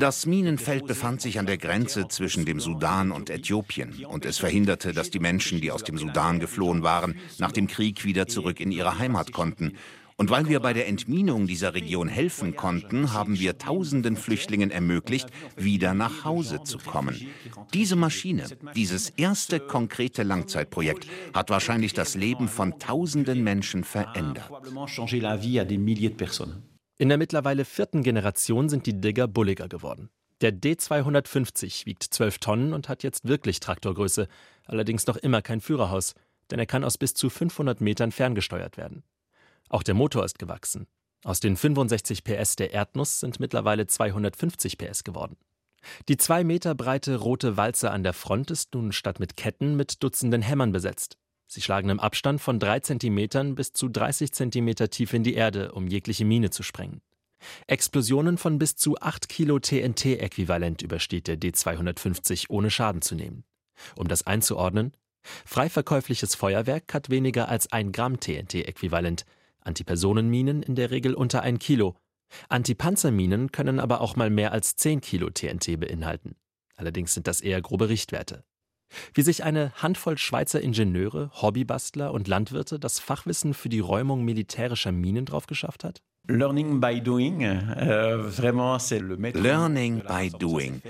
Das 0.00 0.26
Minenfeld 0.26 0.86
befand 0.86 1.22
sich 1.22 1.38
an 1.38 1.46
der 1.46 1.56
Grenze 1.56 2.08
zwischen 2.08 2.44
dem 2.44 2.58
Sudan 2.58 3.12
und 3.12 3.30
Äthiopien 3.30 4.04
und 4.04 4.24
es 4.24 4.38
verhinderte, 4.38 4.92
dass 4.92 5.10
die 5.10 5.20
Menschen, 5.20 5.60
die 5.60 5.70
aus 5.70 5.84
dem 5.84 5.98
Sudan 5.98 6.40
geflohen 6.40 6.82
waren, 6.82 7.16
nach 7.38 7.52
dem 7.52 7.68
Krieg 7.68 8.04
wieder 8.04 8.26
zurück 8.26 8.58
in 8.58 8.72
ihre 8.72 8.98
Heimat 8.98 9.32
konnten. 9.32 9.76
Und 10.20 10.30
weil 10.30 10.48
wir 10.48 10.58
bei 10.58 10.72
der 10.72 10.88
Entminung 10.88 11.46
dieser 11.46 11.74
Region 11.74 12.08
helfen 12.08 12.56
konnten, 12.56 13.12
haben 13.12 13.38
wir 13.38 13.56
tausenden 13.56 14.16
Flüchtlingen 14.16 14.72
ermöglicht, 14.72 15.28
wieder 15.56 15.94
nach 15.94 16.24
Hause 16.24 16.64
zu 16.64 16.78
kommen. 16.78 17.28
Diese 17.72 17.94
Maschine, 17.94 18.46
dieses 18.74 19.10
erste 19.10 19.60
konkrete 19.60 20.24
Langzeitprojekt, 20.24 21.06
hat 21.32 21.50
wahrscheinlich 21.50 21.92
das 21.92 22.16
Leben 22.16 22.48
von 22.48 22.80
tausenden 22.80 23.44
Menschen 23.44 23.84
verändert. 23.84 24.50
In 26.98 27.08
der 27.08 27.18
mittlerweile 27.18 27.64
vierten 27.64 28.02
Generation 28.02 28.68
sind 28.68 28.86
die 28.86 29.00
Digger 29.00 29.28
bulliger 29.28 29.68
geworden. 29.68 30.10
Der 30.40 30.52
D250 30.52 31.86
wiegt 31.86 32.02
12 32.02 32.38
Tonnen 32.38 32.72
und 32.72 32.88
hat 32.88 33.04
jetzt 33.04 33.28
wirklich 33.28 33.60
Traktorgröße, 33.60 34.26
allerdings 34.64 35.06
noch 35.06 35.16
immer 35.16 35.42
kein 35.42 35.60
Führerhaus, 35.60 36.14
denn 36.50 36.58
er 36.58 36.66
kann 36.66 36.82
aus 36.82 36.98
bis 36.98 37.14
zu 37.14 37.30
500 37.30 37.80
Metern 37.80 38.10
ferngesteuert 38.10 38.76
werden. 38.76 39.04
Auch 39.68 39.82
der 39.82 39.94
Motor 39.94 40.24
ist 40.24 40.38
gewachsen. 40.38 40.86
Aus 41.24 41.40
den 41.40 41.56
65 41.56 42.24
PS 42.24 42.56
der 42.56 42.72
Erdnuss 42.72 43.20
sind 43.20 43.40
mittlerweile 43.40 43.86
250 43.86 44.78
PS 44.78 45.04
geworden. 45.04 45.36
Die 46.08 46.16
zwei 46.16 46.44
Meter 46.44 46.74
breite 46.74 47.16
rote 47.16 47.56
Walze 47.56 47.90
an 47.90 48.02
der 48.02 48.12
Front 48.12 48.50
ist 48.50 48.74
nun 48.74 48.92
statt 48.92 49.20
mit 49.20 49.36
Ketten 49.36 49.76
mit 49.76 50.02
Dutzenden 50.02 50.42
Hämmern 50.42 50.72
besetzt. 50.72 51.16
Sie 51.46 51.62
schlagen 51.62 51.88
im 51.88 52.00
Abstand 52.00 52.40
von 52.40 52.58
drei 52.58 52.80
Zentimetern 52.80 53.54
bis 53.54 53.72
zu 53.72 53.88
30 53.88 54.32
Zentimeter 54.32 54.90
tief 54.90 55.14
in 55.14 55.22
die 55.22 55.34
Erde, 55.34 55.72
um 55.72 55.86
jegliche 55.86 56.24
Mine 56.24 56.50
zu 56.50 56.62
sprengen. 56.62 57.00
Explosionen 57.66 58.36
von 58.36 58.58
bis 58.58 58.76
zu 58.76 58.98
8 58.98 59.28
Kilo 59.28 59.58
TNT-Äquivalent 59.58 60.82
übersteht 60.82 61.26
der 61.26 61.38
D250 61.38 62.46
ohne 62.50 62.70
Schaden 62.70 63.00
zu 63.00 63.14
nehmen. 63.14 63.44
Um 63.96 64.08
das 64.08 64.26
einzuordnen, 64.26 64.92
freiverkäufliches 65.46 66.34
Feuerwerk 66.34 66.92
hat 66.92 67.10
weniger 67.10 67.48
als 67.48 67.72
ein 67.72 67.92
Gramm 67.92 68.20
TNT-Äquivalent, 68.20 69.24
Antipersonenminen 69.68 70.62
in 70.62 70.74
der 70.74 70.90
Regel 70.90 71.14
unter 71.14 71.42
ein 71.42 71.58
Kilo. 71.58 71.94
Antipanzerminen 72.48 73.52
können 73.52 73.78
aber 73.78 74.00
auch 74.00 74.16
mal 74.16 74.30
mehr 74.30 74.52
als 74.52 74.76
10 74.76 75.00
Kilo 75.00 75.30
TNT 75.30 75.78
beinhalten. 75.78 76.36
Allerdings 76.76 77.14
sind 77.14 77.26
das 77.26 77.40
eher 77.40 77.60
grobe 77.60 77.88
Richtwerte. 77.88 78.44
Wie 79.12 79.22
sich 79.22 79.44
eine 79.44 79.72
Handvoll 79.74 80.16
Schweizer 80.16 80.62
Ingenieure, 80.62 81.30
Hobbybastler 81.42 82.12
und 82.12 82.26
Landwirte 82.26 82.78
das 82.78 82.98
Fachwissen 82.98 83.52
für 83.52 83.68
die 83.68 83.80
Räumung 83.80 84.24
militärischer 84.24 84.92
Minen 84.92 85.26
drauf 85.26 85.46
geschafft 85.46 85.84
hat? 85.84 86.00
Learning 86.26 86.80
by 86.80 87.00
doing, 87.00 87.40
vraiment 87.40 88.80
c'est 88.80 89.00
le 89.00 89.16
Learning 89.32 90.02
by 90.02 90.30
doing. 90.30 90.82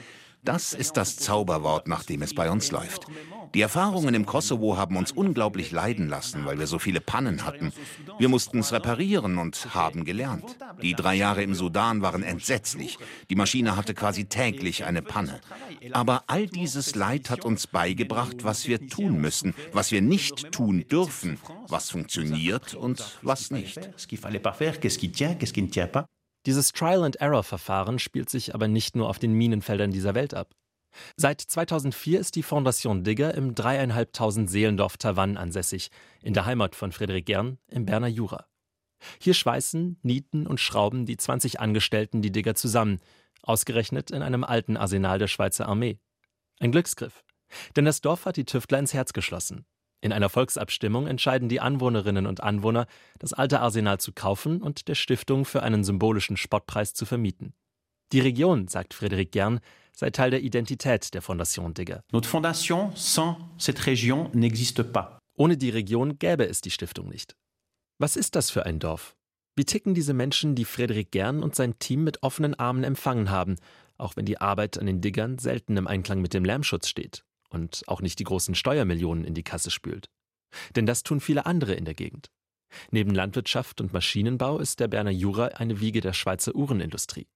Das 0.49 0.73
ist 0.73 0.97
das 0.97 1.17
Zauberwort, 1.17 1.88
nach 1.88 2.05
dem 2.05 2.23
es 2.23 2.33
bei 2.33 2.50
uns 2.50 2.71
läuft. 2.71 3.07
Die 3.52 3.61
Erfahrungen 3.61 4.14
im 4.14 4.25
Kosovo 4.25 4.78
haben 4.78 4.97
uns 4.97 5.12
unglaublich 5.12 5.73
leiden 5.73 6.09
lassen, 6.09 6.47
weil 6.47 6.59
wir 6.59 6.67
so 6.67 6.78
viele 6.78 7.02
Pannen 7.02 7.45
hatten. 7.45 7.71
Wir 8.19 8.31
mussten 8.31 8.61
es 8.61 8.73
reparieren 8.73 9.37
und 9.37 9.75
haben 9.75 10.07
gelernt. 10.07 10.57
Die 10.81 10.95
drei 10.95 11.17
Jahre 11.17 11.43
im 11.43 11.55
Sudan 11.55 12.00
waren 12.00 12.23
entsetzlich. 12.23 12.97
Die 13.28 13.35
Maschine 13.35 13.76
hatte 13.76 13.93
quasi 13.93 14.25
täglich 14.25 14.87
eine 14.87 15.02
Panne. 15.02 15.38
Aber 15.93 16.25
all 16.28 16.47
dieses 16.47 16.95
Leid 16.95 17.28
hat 17.28 17.45
uns 17.45 17.67
beigebracht, 17.67 18.43
was 18.43 18.67
wir 18.69 18.88
tun 18.88 19.21
müssen, 19.21 19.52
was 19.75 19.93
wir 19.93 20.00
nicht 20.00 20.50
tun 20.50 20.87
dürfen, 20.90 21.38
was 21.69 21.90
funktioniert 21.90 22.73
und 22.73 23.19
was 23.21 23.50
nicht. 23.50 23.78
Dieses 26.47 26.73
Trial-and-Error-Verfahren 26.73 27.99
spielt 27.99 28.30
sich 28.30 28.54
aber 28.54 28.68
nicht 28.68 28.97
nur 28.97 29.09
auf 29.09 29.18
den 29.18 29.33
Minenfeldern 29.33 29.90
dieser 29.90 30.14
Welt 30.14 30.35
ab. 30.35 30.54
Seit 31.16 31.40
2004 31.40 32.21
ist 32.21 32.37
die 32.37 32.42
Fondation 32.42 33.04
Digger 33.04 33.35
im 33.35 33.54
dreieinhalbtausend 33.54 34.49
Seelendorf 34.50 34.97
Tavanne 34.97 35.38
ansässig, 35.38 35.90
in 36.23 36.35
der 36.35 36.47
Heimat 36.47 36.75
von 36.75 36.92
Friedrich 36.92 37.25
Gern 37.25 37.59
im 37.68 37.85
Berner 37.85 38.09
Jura. 38.09 38.47
Hier 39.21 39.35
schweißen, 39.35 39.99
nieten 40.02 40.47
und 40.47 40.61
schrauben 40.61 41.07
die 41.07 41.16
20 41.16 41.61
Angestellten 41.61 42.23
die 42.23 42.33
Digger 42.33 42.54
zusammen, 42.54 43.00
ausgerechnet 43.42 44.11
in 44.11 44.23
einem 44.23 44.45
alten 44.45 44.76
Arsenal 44.76 45.18
der 45.18 45.28
Schweizer 45.28 45.68
Armee. 45.68 45.99
Ein 46.59 46.73
Glücksgriff. 46.73 47.25
Denn 47.76 47.85
das 47.85 48.00
Dorf 48.00 48.26
hat 48.26 48.37
die 48.37 48.45
Tüftler 48.45 48.78
ins 48.78 48.95
Herz 48.95 49.12
geschlossen. 49.12 49.64
In 50.00 50.12
einer 50.12 50.28
Volksabstimmung 50.28 51.09
entscheiden 51.09 51.49
die 51.49 51.61
Anwohnerinnen 51.61 52.26
und 52.26 52.43
Anwohner, 52.43 52.87
das 53.19 53.33
alte 53.33 53.61
Arsenal 53.61 53.99
zu 53.99 54.12
kaufen 54.12 54.62
und 54.62 54.87
der 54.87 54.95
Stiftung 54.95 55.45
für 55.45 55.62
einen 55.62 55.83
symbolischen 55.83 56.37
Spottpreis 56.37 56.95
zu 56.95 57.05
vermieten. 57.05 57.52
Die 58.12 58.21
Region, 58.21 58.69
sagt 58.69 58.95
Frédéric 58.95 59.33
Gern, 59.33 59.61
sei 59.93 60.11
Teil 60.11 60.31
der 60.31 60.43
Identität 60.43 61.12
der 61.14 61.21
Fondation 61.21 61.75
Digger. 61.75 62.05
Notre 62.12 62.31
fondation 62.31 62.93
sans 62.95 63.37
cette 63.59 63.81
région 63.81 64.31
n'existe 64.33 64.85
pas. 64.85 65.19
Ohne 65.37 65.57
die 65.57 65.71
Region 65.71 66.19
gäbe 66.19 66.47
es 66.47 66.61
die 66.61 66.71
Stiftung 66.71 67.09
nicht. 67.09 67.37
Was 67.99 68.17
ist 68.17 68.37
das 68.37 68.50
für 68.50 68.64
ein 68.64 68.78
Dorf? 68.78 69.17
Wie 69.57 69.64
ticken 69.64 69.95
diese 69.95 70.14
Menschen, 70.14 70.55
die 70.55 70.64
Frédéric 70.64 71.11
Gern 71.11 71.43
und 71.43 71.57
sein 71.57 71.78
Team 71.81 72.05
mit 72.05 72.23
offenen 72.23 72.55
Armen 72.55 72.85
empfangen 72.85 73.31
haben, 73.31 73.57
auch 73.97 74.14
wenn 74.14 74.25
die 74.25 74.40
Arbeit 74.40 74.78
an 74.78 74.87
den 74.87 75.00
Diggern 75.00 75.38
selten 75.38 75.76
im 75.76 75.88
Einklang 75.88 76.21
mit 76.21 76.33
dem 76.33 76.45
Lärmschutz 76.45 76.87
steht 76.87 77.25
und 77.49 77.83
auch 77.87 78.00
nicht 78.00 78.19
die 78.19 78.25
großen 78.25 78.55
Steuermillionen 78.55 79.25
in 79.25 79.35
die 79.35 79.43
Kasse 79.43 79.71
spült? 79.71 80.11
Denn 80.76 80.87
das 80.87 81.02
tun 81.02 81.21
viele 81.21 81.47
andere 81.47 81.75
in 81.75 81.85
der 81.85 81.95
Gegend. 81.95 82.31
Neben 82.90 83.14
Landwirtschaft 83.14 83.81
und 83.81 83.93
Maschinenbau 83.93 84.59
ist 84.59 84.81
der 84.81 84.88
Berner 84.88 85.11
Jura 85.11 85.47
eine 85.49 85.81
Wiege 85.81 86.00
der 86.00 86.12
Schweizer 86.12 86.55
Uhrenindustrie. 86.55 87.26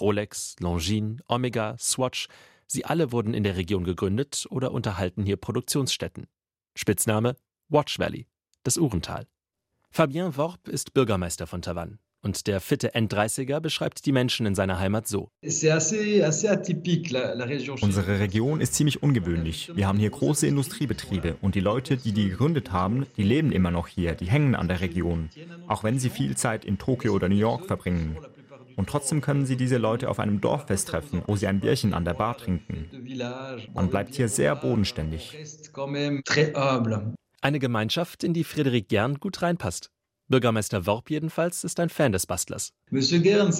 Rolex, 0.00 0.56
Longines, 0.60 1.22
Omega, 1.28 1.76
Swatch, 1.78 2.28
sie 2.66 2.84
alle 2.84 3.12
wurden 3.12 3.34
in 3.34 3.44
der 3.44 3.56
Region 3.56 3.84
gegründet 3.84 4.46
oder 4.50 4.72
unterhalten 4.72 5.24
hier 5.24 5.36
Produktionsstätten. 5.36 6.26
Spitzname 6.74 7.36
Watch 7.68 7.98
Valley, 7.98 8.26
das 8.64 8.76
Uhrental. 8.76 9.26
Fabien 9.90 10.36
Worp 10.36 10.68
ist 10.68 10.94
Bürgermeister 10.94 11.46
von 11.46 11.62
Tavanne. 11.62 11.98
Und 12.24 12.46
der 12.46 12.60
fitte 12.60 12.94
N30er 12.94 13.58
beschreibt 13.58 14.06
die 14.06 14.12
Menschen 14.12 14.46
in 14.46 14.54
seiner 14.54 14.78
Heimat 14.78 15.08
so. 15.08 15.28
Unsere 15.42 15.80
Region 18.20 18.60
ist 18.60 18.74
ziemlich 18.74 19.02
ungewöhnlich. 19.02 19.72
Wir 19.74 19.88
haben 19.88 19.98
hier 19.98 20.10
große 20.10 20.46
Industriebetriebe 20.46 21.36
und 21.40 21.56
die 21.56 21.60
Leute, 21.60 21.96
die 21.96 22.12
die 22.12 22.28
gegründet 22.28 22.70
haben, 22.70 23.06
die 23.16 23.24
leben 23.24 23.50
immer 23.50 23.72
noch 23.72 23.88
hier, 23.88 24.14
die 24.14 24.30
hängen 24.30 24.54
an 24.54 24.68
der 24.68 24.80
Region, 24.80 25.30
auch 25.66 25.82
wenn 25.82 25.98
sie 25.98 26.10
viel 26.10 26.36
Zeit 26.36 26.64
in 26.64 26.78
Tokio 26.78 27.12
oder 27.12 27.28
New 27.28 27.34
York 27.34 27.66
verbringen. 27.66 28.16
Und 28.76 28.88
trotzdem 28.88 29.20
können 29.20 29.44
Sie 29.44 29.56
diese 29.56 29.76
Leute 29.76 30.08
auf 30.08 30.18
einem 30.18 30.40
Dorffest 30.40 30.88
treffen, 30.88 31.22
wo 31.26 31.36
sie 31.36 31.46
ein 31.46 31.60
Bierchen 31.60 31.92
an 31.92 32.04
der 32.04 32.14
Bar 32.14 32.38
trinken. 32.38 32.88
Man 33.74 33.90
bleibt 33.90 34.14
hier 34.14 34.28
sehr 34.28 34.56
bodenständig. 34.56 35.36
Eine 37.42 37.58
Gemeinschaft, 37.58 38.24
in 38.24 38.32
die 38.32 38.44
Friedrich 38.44 38.88
Gern 38.88 39.16
gut 39.18 39.42
reinpasst. 39.42 39.90
Bürgermeister 40.32 40.86
Worp 40.86 41.10
jedenfalls 41.10 41.62
ist 41.62 41.78
ein 41.78 41.90
Fan 41.90 42.12
des 42.12 42.26
Bastlers. 42.26 42.72
Monsieur 42.90 43.20
Gern, 43.20 43.52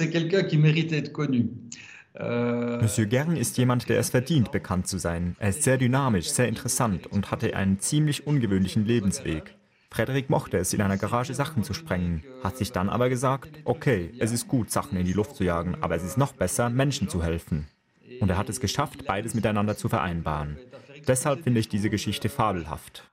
euh, 2.14 2.80
Monsieur 2.80 3.06
Gern 3.06 3.36
ist 3.36 3.58
jemand, 3.58 3.90
der 3.90 3.98
es 3.98 4.08
verdient, 4.08 4.50
bekannt 4.52 4.86
zu 4.88 4.96
sein. 4.96 5.36
Er 5.38 5.50
ist 5.50 5.64
sehr 5.64 5.76
dynamisch, 5.76 6.30
sehr 6.30 6.48
interessant 6.48 7.06
und 7.06 7.30
hatte 7.30 7.54
einen 7.54 7.78
ziemlich 7.78 8.26
ungewöhnlichen 8.26 8.86
Lebensweg. 8.86 9.54
Frederik 9.90 10.30
mochte 10.30 10.56
es, 10.56 10.72
in 10.72 10.80
einer 10.80 10.96
Garage 10.96 11.34
Sachen 11.34 11.62
zu 11.62 11.74
sprengen, 11.74 12.24
hat 12.42 12.56
sich 12.56 12.72
dann 12.72 12.88
aber 12.88 13.10
gesagt, 13.10 13.50
okay, 13.66 14.14
es 14.18 14.32
ist 14.32 14.48
gut, 14.48 14.70
Sachen 14.70 14.96
in 14.96 15.04
die 15.04 15.12
Luft 15.12 15.36
zu 15.36 15.44
jagen, 15.44 15.76
aber 15.82 15.94
es 15.96 16.04
ist 16.04 16.16
noch 16.16 16.32
besser, 16.32 16.70
Menschen 16.70 17.10
zu 17.10 17.22
helfen. 17.22 17.66
Und 18.20 18.30
er 18.30 18.38
hat 18.38 18.48
es 18.48 18.60
geschafft, 18.60 19.04
beides 19.06 19.34
miteinander 19.34 19.76
zu 19.76 19.90
vereinbaren. 19.90 20.56
Deshalb 21.06 21.42
finde 21.42 21.60
ich 21.60 21.68
diese 21.68 21.90
Geschichte 21.90 22.30
fabelhaft. 22.30 23.10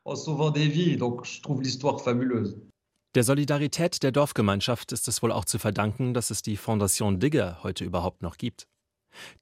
Der 3.15 3.23
Solidarität 3.23 4.03
der 4.03 4.11
Dorfgemeinschaft 4.11 4.91
ist 4.91 5.07
es 5.07 5.23
wohl 5.23 5.31
auch 5.31 5.45
zu 5.45 5.57
verdanken, 5.57 6.13
dass 6.13 6.29
es 6.29 6.43
die 6.43 6.57
Fondation 6.57 7.19
Digger 7.19 7.63
heute 7.63 7.83
überhaupt 7.83 8.21
noch 8.21 8.37
gibt. 8.37 8.67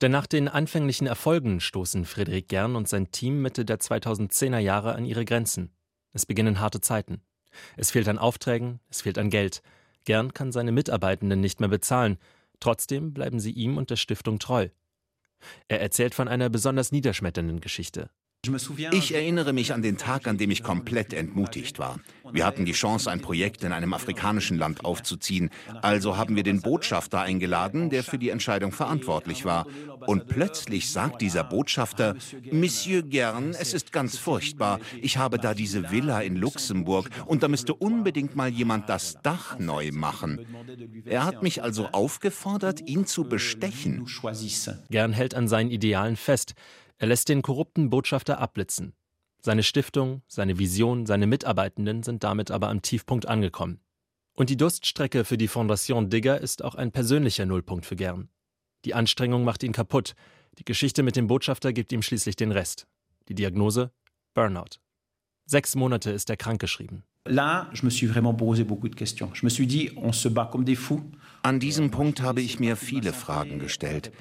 Denn 0.01 0.11
nach 0.11 0.25
den 0.25 0.47
anfänglichen 0.47 1.05
Erfolgen 1.05 1.59
stoßen 1.59 2.05
Friedrich 2.05 2.47
Gern 2.47 2.77
und 2.77 2.87
sein 2.87 3.11
Team 3.11 3.41
Mitte 3.41 3.65
der 3.65 3.79
2010er 3.79 4.59
Jahre 4.59 4.95
an 4.95 5.05
ihre 5.05 5.25
Grenzen. 5.25 5.73
Es 6.13 6.25
beginnen 6.25 6.61
harte 6.61 6.79
Zeiten. 6.79 7.21
Es 7.75 7.91
fehlt 7.91 8.07
an 8.07 8.17
Aufträgen, 8.17 8.79
es 8.89 9.01
fehlt 9.01 9.17
an 9.17 9.29
Geld. 9.29 9.61
Gern 10.05 10.33
kann 10.33 10.53
seine 10.53 10.71
Mitarbeitenden 10.71 11.41
nicht 11.41 11.59
mehr 11.59 11.67
bezahlen. 11.67 12.17
Trotzdem 12.61 13.13
bleiben 13.13 13.41
sie 13.41 13.51
ihm 13.51 13.77
und 13.77 13.89
der 13.89 13.97
Stiftung 13.97 14.39
treu. 14.39 14.69
Er 15.67 15.81
erzählt 15.81 16.15
von 16.15 16.29
einer 16.29 16.49
besonders 16.49 16.93
niederschmetternden 16.93 17.59
Geschichte. 17.59 18.09
Ich 18.91 19.13
erinnere 19.13 19.51
mich 19.51 19.73
an 19.73 19.81
den 19.81 19.97
Tag, 19.97 20.27
an 20.27 20.37
dem 20.37 20.51
ich 20.51 20.63
komplett 20.63 21.13
entmutigt 21.13 21.79
war. 21.79 21.99
Wir 22.31 22.45
hatten 22.45 22.65
die 22.65 22.73
Chance, 22.73 23.09
ein 23.11 23.21
Projekt 23.21 23.63
in 23.63 23.71
einem 23.71 23.93
afrikanischen 23.93 24.57
Land 24.57 24.85
aufzuziehen. 24.85 25.49
Also 25.81 26.17
haben 26.17 26.35
wir 26.35 26.43
den 26.43 26.61
Botschafter 26.61 27.21
eingeladen, 27.21 27.89
der 27.89 28.03
für 28.03 28.17
die 28.17 28.29
Entscheidung 28.29 28.71
verantwortlich 28.71 29.45
war. 29.45 29.65
Und 30.05 30.27
plötzlich 30.27 30.89
sagt 30.89 31.21
dieser 31.21 31.43
Botschafter, 31.43 32.15
Monsieur 32.51 33.01
Gern, 33.01 33.55
es 33.59 33.73
ist 33.73 33.91
ganz 33.91 34.17
furchtbar. 34.17 34.79
Ich 35.01 35.17
habe 35.17 35.39
da 35.39 35.53
diese 35.53 35.91
Villa 35.91 36.21
in 36.21 36.35
Luxemburg 36.35 37.09
und 37.25 37.43
da 37.43 37.47
müsste 37.47 37.73
unbedingt 37.73 38.35
mal 38.35 38.49
jemand 38.49 38.87
das 38.89 39.17
Dach 39.23 39.59
neu 39.59 39.91
machen. 39.91 40.45
Er 41.05 41.25
hat 41.25 41.43
mich 41.43 41.63
also 41.63 41.87
aufgefordert, 41.87 42.87
ihn 42.87 43.05
zu 43.05 43.25
bestechen. 43.25 44.05
Gern 44.89 45.13
hält 45.13 45.35
an 45.35 45.47
seinen 45.47 45.71
Idealen 45.71 46.15
fest. 46.15 46.53
Er 46.97 47.07
lässt 47.07 47.29
den 47.29 47.41
korrupten 47.41 47.89
Botschafter 47.89 48.39
abblitzen. 48.39 48.93
Seine 49.39 49.63
Stiftung, 49.63 50.23
seine 50.27 50.57
Vision, 50.57 51.05
seine 51.05 51.27
Mitarbeitenden 51.27 52.03
sind 52.03 52.23
damit 52.23 52.49
aber 52.49 52.69
am 52.69 52.81
Tiefpunkt 52.81 53.27
angekommen. 53.27 53.81
Und 54.33 54.49
die 54.49 54.57
Durststrecke 54.57 55.23
für 55.23 55.37
die 55.37 55.47
Fondation 55.47 56.09
Digger 56.09 56.41
ist 56.41 56.63
auch 56.63 56.75
ein 56.75 56.91
persönlicher 56.91 57.45
Nullpunkt 57.45 57.85
für 57.85 57.95
Gern. 57.95 58.29
Die 58.85 58.93
Anstrengung 58.93 59.43
macht 59.43 59.63
ihn 59.63 59.73
kaputt. 59.73 60.15
Die 60.57 60.65
Geschichte 60.65 61.03
mit 61.03 61.15
dem 61.15 61.27
Botschafter 61.27 61.71
gibt 61.73 61.91
ihm 61.91 62.01
schließlich 62.01 62.35
den 62.35 62.51
Rest. 62.51 62.87
Die 63.27 63.35
Diagnose? 63.35 63.91
Burnout. 64.33 64.79
Sechs 65.45 65.75
Monate 65.75 66.11
ist 66.11 66.29
er 66.29 66.37
krankgeschrieben. 66.37 67.03
Là, 67.29 67.69
je 67.73 67.85
me 67.85 67.89
suis 67.89 68.07
vraiment 68.07 68.33
posé 68.33 68.63
beaucoup 68.63 68.89
de 68.89 68.95
questions. 68.95 69.29
Je 69.33 69.45
me 69.45 69.49
suis 69.49 69.67
dit, 69.67 69.91
on 69.97 70.11
se 70.11 70.29
bat 70.29 70.49
comme 70.51 70.63
des 70.63 70.75
fous. 70.75 71.01
An 71.43 71.59
diesem 71.59 71.91
Punkt 71.91 72.21
habe 72.21 72.41
ich 72.41 72.59
mir 72.59 72.75
viele 72.75 73.13
Fragen 73.13 73.59
gestellt. 73.59 74.11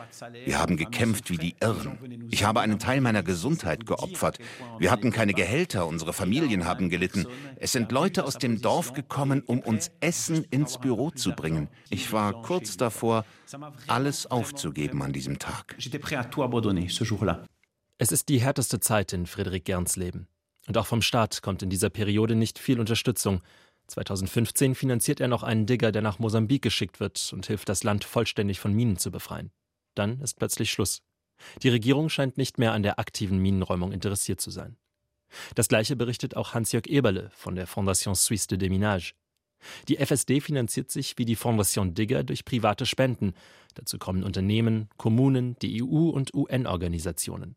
Wir 0.45 0.61
haben 0.61 0.77
gekämpft 0.77 1.31
wie 1.31 1.39
die 1.39 1.57
Irren. 1.61 1.99
Ich 2.31 2.45
habe 2.45 2.61
einen 2.61 2.79
Teil 2.79 3.01
meiner 3.01 3.23
Gesundheit 3.23 3.85
geopfert. 3.87 4.39
Wir 4.79 4.91
hatten 4.91 5.11
keine 5.11 5.35
Gehälter, 5.35 5.87
unsere 5.87 6.13
Familien 6.13 6.67
haben 6.67 6.89
gelitten. 6.89 7.27
Es 7.57 7.73
sind 7.73 7.91
Leute 7.91 8.25
aus 8.25 8.39
dem 8.39 8.61
Dorf 8.61 8.93
gekommen, 8.93 9.43
um 9.45 9.59
uns 9.61 9.91
Essen 10.01 10.45
ins 10.51 10.79
Büro 10.79 11.11
zu 11.11 11.33
bringen. 11.33 11.69
Ich 11.91 12.13
war 12.13 12.43
kurz 12.43 12.77
davor, 12.77 13.25
alles 13.89 14.27
aufzugeben 14.31 15.03
an 15.03 15.13
diesem 15.13 15.39
Tag. 15.39 15.77
Es 17.99 18.13
ist 18.13 18.29
die 18.29 18.41
härteste 18.41 18.79
Zeit 18.79 19.13
in 19.13 19.27
Friedrich 19.27 19.65
Gerns 19.65 19.97
Leben. 19.97 20.29
Und 20.67 20.79
auch 20.79 20.87
vom 20.87 21.03
Staat 21.03 21.43
kommt 21.43 21.63
in 21.63 21.71
dieser 21.71 21.91
Periode 21.91 22.35
nicht 22.35 22.59
viel 22.59 22.81
Unterstützung. 22.81 23.41
2015 23.89 24.75
finanziert 24.75 25.21
er 25.21 25.29
noch 25.29 25.43
einen 25.43 25.67
Digger, 25.67 25.93
der 25.93 26.03
nach 26.03 26.19
Mosambik 26.19 26.63
geschickt 26.63 26.99
wird 26.99 27.33
und 27.33 27.47
hilft, 27.47 27.69
das 27.69 27.85
Land 27.85 28.05
vollständig 28.05 28.59
von 28.59 28.73
Minen 28.73 28.97
zu 28.97 29.11
befreien. 29.11 29.51
Dann 29.95 30.21
ist 30.21 30.39
plötzlich 30.39 30.71
Schluss. 30.71 31.03
Die 31.63 31.69
Regierung 31.69 32.09
scheint 32.09 32.37
nicht 32.37 32.59
mehr 32.59 32.73
an 32.73 32.83
der 32.83 32.99
aktiven 32.99 33.39
Minenräumung 33.39 33.93
interessiert 33.93 34.41
zu 34.41 34.51
sein. 34.51 34.77
Das 35.55 35.69
gleiche 35.69 35.97
berichtet 35.97 36.37
auch 36.37 36.55
Hans-Jörg 36.55 36.87
Eberle 36.87 37.31
von 37.35 37.55
der 37.55 37.67
Fondation 37.67 38.15
Suisse 38.15 38.49
de 38.49 38.59
Déminage. 38.59 39.15
Die 39.89 39.97
FSD 39.97 40.41
finanziert 40.41 40.91
sich 40.91 41.17
wie 41.19 41.25
die 41.25 41.37
Fondation 41.37 41.95
Digger 41.95 42.25
durch 42.25 42.45
private 42.45 42.87
Spenden. 42.87 43.35
Dazu 43.75 43.99
kommen 43.99 44.23
Unternehmen, 44.23 44.89
Kommunen, 44.97 45.57
die 45.61 45.83
EU 45.83 46.09
und 46.09 46.35
UN-Organisationen. 46.35 47.57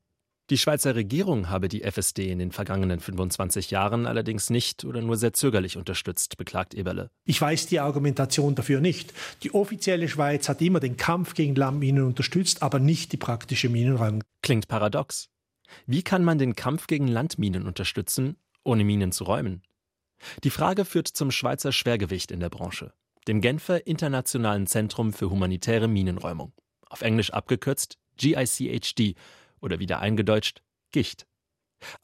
Die 0.50 0.58
Schweizer 0.58 0.96
Regierung 0.96 1.50
habe 1.50 1.68
die 1.68 1.84
FSD 1.84 2.32
in 2.32 2.40
den 2.40 2.52
vergangenen 2.52 3.00
25 3.00 3.70
Jahren 3.70 4.08
allerdings 4.08 4.50
nicht 4.50 4.84
oder 4.84 5.00
nur 5.00 5.16
sehr 5.16 5.32
zögerlich 5.32 5.78
unterstützt, 5.78 6.38
beklagt 6.38 6.74
Eberle. 6.74 7.12
Ich 7.24 7.40
weiß 7.40 7.68
die 7.68 7.80
Argumentation 7.80 8.56
dafür 8.56 8.82
nicht. 8.82 9.14
Die 9.44 9.54
offizielle 9.54 10.08
Schweiz 10.08 10.50
hat 10.50 10.60
immer 10.64 10.80
den 10.80 10.98
Kampf 10.98 11.36
gegen 11.36 11.54
Landminen 11.54 12.04
unterstützt, 12.04 12.64
aber 12.64 12.80
nicht 12.80 13.12
die 13.12 13.18
praktische 13.18 13.70
Minenräumung. 13.70 14.24
Klingt 14.42 14.68
paradox. 14.68 15.30
Wie 15.86 16.02
kann 16.02 16.24
man 16.24 16.40
den 16.40 16.56
Kampf 16.56 16.88
gegen 16.88 17.08
Landminen 17.08 17.68
unterstützen, 17.68 18.36
ohne 18.64 18.84
Minen 18.84 19.12
zu 19.12 19.26
räumen? 19.26 19.62
Die 20.44 20.50
Frage 20.50 20.84
führt 20.84 21.08
zum 21.10 21.30
Schweizer 21.30 21.72
Schwergewicht 21.72 22.32
in 22.32 22.40
der 22.40 22.50
Branche, 22.50 22.92
dem 23.28 23.40
Genfer 23.42 23.86
Internationalen 23.86 24.66
Zentrum 24.66 25.14
für 25.14 25.30
humanitäre 25.30 25.88
Minenräumung, 25.88 26.54
auf 26.90 27.02
Englisch 27.02 27.30
abgekürzt 27.30 28.00
GICHD 28.18 29.16
oder 29.62 29.80
wieder 29.80 30.00
eingedeutscht 30.00 30.62
Gicht. 30.92 31.26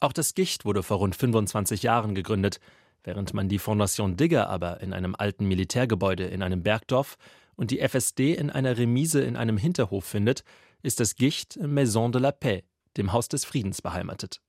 Auch 0.00 0.12
das 0.12 0.34
Gicht 0.34 0.64
wurde 0.64 0.82
vor 0.82 0.98
rund 0.98 1.16
25 1.16 1.82
Jahren 1.82 2.14
gegründet, 2.14 2.60
während 3.04 3.34
man 3.34 3.48
die 3.48 3.58
Fondation 3.58 4.16
Digger 4.16 4.48
aber 4.48 4.80
in 4.80 4.92
einem 4.92 5.14
alten 5.14 5.46
Militärgebäude 5.46 6.24
in 6.24 6.42
einem 6.42 6.62
Bergdorf 6.62 7.16
und 7.54 7.70
die 7.70 7.80
FSD 7.80 8.34
in 8.34 8.50
einer 8.50 8.76
Remise 8.76 9.22
in 9.22 9.36
einem 9.36 9.58
Hinterhof 9.58 10.04
findet, 10.04 10.44
ist 10.82 11.00
das 11.00 11.16
Gicht 11.16 11.56
im 11.56 11.74
Maison 11.74 12.12
de 12.12 12.20
la 12.20 12.32
Paix, 12.32 12.66
dem 12.96 13.12
Haus 13.12 13.28
des 13.28 13.44
Friedens, 13.44 13.82
beheimatet. 13.82 14.40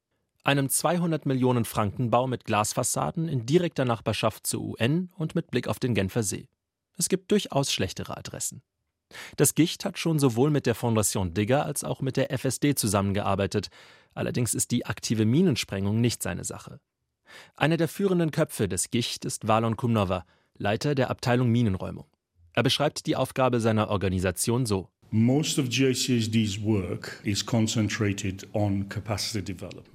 Einem 0.43 0.69
200 0.69 1.25
Millionen 1.25 1.65
Franken 1.65 2.09
Bau 2.09 2.27
mit 2.27 2.45
Glasfassaden 2.45 3.27
in 3.27 3.45
direkter 3.45 3.85
Nachbarschaft 3.85 4.47
zur 4.47 4.61
UN 4.61 5.11
und 5.17 5.35
mit 5.35 5.51
Blick 5.51 5.67
auf 5.67 5.79
den 5.79 5.93
Genfer 5.93 6.23
See. 6.23 6.47
Es 6.97 7.09
gibt 7.09 7.31
durchaus 7.31 7.71
schlechtere 7.71 8.17
Adressen. 8.17 8.61
Das 9.35 9.55
Gicht 9.55 9.85
hat 9.85 9.97
schon 9.97 10.19
sowohl 10.19 10.49
mit 10.49 10.65
der 10.65 10.75
Fondation 10.75 11.33
Digger 11.33 11.65
als 11.65 11.83
auch 11.83 12.01
mit 12.01 12.17
der 12.17 12.31
FSD 12.37 12.75
zusammengearbeitet. 12.75 13.69
Allerdings 14.13 14.53
ist 14.53 14.71
die 14.71 14.85
aktive 14.85 15.25
Minensprengung 15.25 16.01
nicht 16.01 16.23
seine 16.23 16.43
Sache. 16.43 16.79
Einer 17.55 17.77
der 17.77 17.87
führenden 17.87 18.31
Köpfe 18.31 18.67
des 18.67 18.89
Gicht 18.89 19.25
ist 19.25 19.47
Valon 19.47 19.77
Kumnova, 19.77 20.25
Leiter 20.57 20.95
der 20.95 21.09
Abteilung 21.09 21.49
Minenräumung. 21.49 22.05
Er 22.53 22.63
beschreibt 22.63 23.05
die 23.05 23.15
Aufgabe 23.15 23.59
seiner 23.59 23.89
Organisation 23.89 24.65
so. 24.65 24.89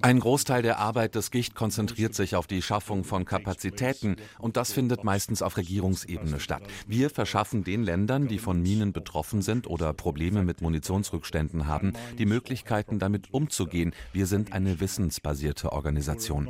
Ein 0.00 0.20
Großteil 0.20 0.62
der 0.62 0.78
Arbeit 0.78 1.14
des 1.14 1.30
GICHT 1.30 1.54
konzentriert 1.54 2.14
sich 2.14 2.34
auf 2.34 2.46
die 2.46 2.62
Schaffung 2.62 3.04
von 3.04 3.26
Kapazitäten 3.26 4.16
und 4.38 4.56
das 4.56 4.72
findet 4.72 5.04
meistens 5.04 5.42
auf 5.42 5.58
Regierungsebene 5.58 6.40
statt. 6.40 6.62
Wir 6.86 7.10
verschaffen 7.10 7.62
den 7.62 7.82
Ländern, 7.82 8.26
die 8.26 8.38
von 8.38 8.62
Minen 8.62 8.92
betroffen 8.92 9.42
sind 9.42 9.66
oder 9.66 9.92
Probleme 9.92 10.44
mit 10.44 10.62
Munitionsrückständen 10.62 11.66
haben, 11.66 11.92
die 12.18 12.26
Möglichkeiten 12.26 12.98
damit 12.98 13.34
umzugehen. 13.34 13.92
Wir 14.14 14.26
sind 14.26 14.52
eine 14.52 14.80
wissensbasierte 14.80 15.72
Organisation. 15.72 16.48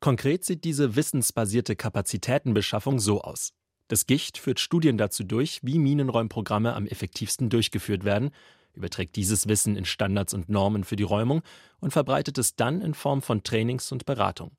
Konkret 0.00 0.44
sieht 0.44 0.64
diese 0.64 0.94
wissensbasierte 0.94 1.74
Kapazitätenbeschaffung 1.74 3.00
so 3.00 3.22
aus. 3.22 3.52
Das 3.92 4.06
Gicht 4.06 4.38
führt 4.38 4.58
Studien 4.58 4.96
dazu 4.96 5.22
durch, 5.22 5.60
wie 5.62 5.78
Minenräumprogramme 5.78 6.72
am 6.72 6.86
effektivsten 6.86 7.50
durchgeführt 7.50 8.04
werden, 8.04 8.30
überträgt 8.72 9.16
dieses 9.16 9.48
Wissen 9.48 9.76
in 9.76 9.84
Standards 9.84 10.32
und 10.32 10.48
Normen 10.48 10.84
für 10.84 10.96
die 10.96 11.02
Räumung 11.02 11.42
und 11.78 11.90
verbreitet 11.90 12.38
es 12.38 12.56
dann 12.56 12.80
in 12.80 12.94
Form 12.94 13.20
von 13.20 13.42
Trainings 13.42 13.92
und 13.92 14.06
Beratung. 14.06 14.52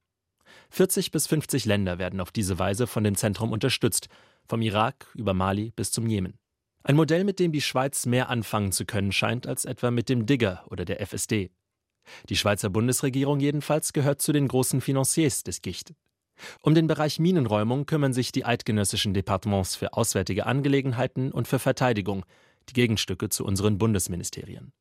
40 0.69 1.09
bis 1.09 1.25
50 1.25 1.65
Länder 1.65 1.97
werden 1.97 2.21
auf 2.21 2.31
diese 2.31 2.59
Weise 2.59 2.85
von 2.85 3.03
dem 3.03 3.15
Zentrum 3.15 3.51
unterstützt, 3.51 4.07
vom 4.45 4.61
Irak 4.61 5.07
über 5.15 5.33
Mali 5.33 5.71
bis 5.75 5.91
zum 5.91 6.05
Jemen. 6.05 6.37
Ein 6.83 6.95
Modell, 6.95 7.23
mit 7.23 7.39
dem 7.39 7.51
die 7.51 7.61
Schweiz 7.61 8.05
mehr 8.05 8.29
anfangen 8.29 8.71
zu 8.71 8.85
können 8.85 9.11
scheint 9.11 9.47
als 9.47 9.65
etwa 9.65 9.89
mit 9.89 10.09
dem 10.09 10.27
Digger 10.27 10.63
oder 10.69 10.85
der 10.85 11.01
FSD. 11.01 11.49
Die 12.29 12.35
Schweizer 12.35 12.69
Bundesregierung 12.69 13.39
jedenfalls 13.39 13.93
gehört 13.93 14.21
zu 14.21 14.31
den 14.31 14.47
großen 14.47 14.79
Financiers 14.79 15.41
des 15.41 15.63
Gicht. 15.63 15.95
Um 16.61 16.75
den 16.75 16.87
Bereich 16.87 17.19
Minenräumung 17.19 17.85
kümmern 17.85 18.13
sich 18.13 18.31
die 18.31 18.45
eidgenössischen 18.45 19.13
Departements 19.13 19.75
für 19.75 19.93
Auswärtige 19.93 20.45
Angelegenheiten 20.45 21.31
und 21.31 21.47
für 21.47 21.59
Verteidigung, 21.59 22.25
die 22.69 22.73
Gegenstücke 22.73 23.29
zu 23.29 23.45
unseren 23.45 23.77
Bundesministerien. 23.77 24.73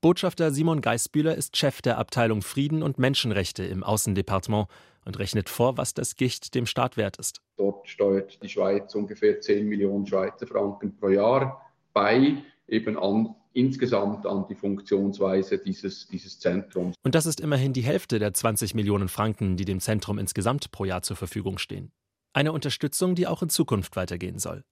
Botschafter 0.00 0.52
Simon 0.52 0.80
Geisbühler 0.80 1.34
ist 1.34 1.56
Chef 1.56 1.82
der 1.82 1.98
Abteilung 1.98 2.42
Frieden 2.42 2.82
und 2.82 2.98
Menschenrechte 2.98 3.64
im 3.64 3.82
Außendepartement 3.82 4.68
und 5.04 5.18
rechnet 5.18 5.48
vor, 5.48 5.76
was 5.76 5.94
das 5.94 6.16
Gicht 6.16 6.54
dem 6.54 6.66
Staat 6.66 6.96
wert 6.96 7.16
ist. 7.16 7.40
Dort 7.56 7.88
steuert 7.88 8.42
die 8.42 8.48
Schweiz 8.48 8.94
ungefähr 8.94 9.40
10 9.40 9.66
Millionen 9.66 10.06
Schweizer 10.06 10.46
Franken 10.46 10.96
pro 10.96 11.08
Jahr 11.08 11.62
bei, 11.92 12.42
eben 12.68 12.98
an 12.98 13.34
insgesamt 13.52 14.26
an 14.26 14.46
die 14.48 14.54
Funktionsweise 14.54 15.58
dieses, 15.58 16.06
dieses 16.06 16.38
Zentrums. 16.38 16.94
Und 17.02 17.14
das 17.14 17.26
ist 17.26 17.40
immerhin 17.40 17.72
die 17.72 17.82
Hälfte 17.82 18.18
der 18.18 18.32
20 18.32 18.74
Millionen 18.74 19.08
Franken, 19.08 19.56
die 19.56 19.64
dem 19.64 19.80
Zentrum 19.80 20.18
insgesamt 20.18 20.70
pro 20.70 20.84
Jahr 20.84 21.02
zur 21.02 21.16
Verfügung 21.16 21.58
stehen. 21.58 21.90
Eine 22.32 22.52
Unterstützung, 22.52 23.14
die 23.14 23.26
auch 23.26 23.42
in 23.42 23.48
Zukunft 23.48 23.96
weitergehen 23.96 24.38
soll. 24.38 24.64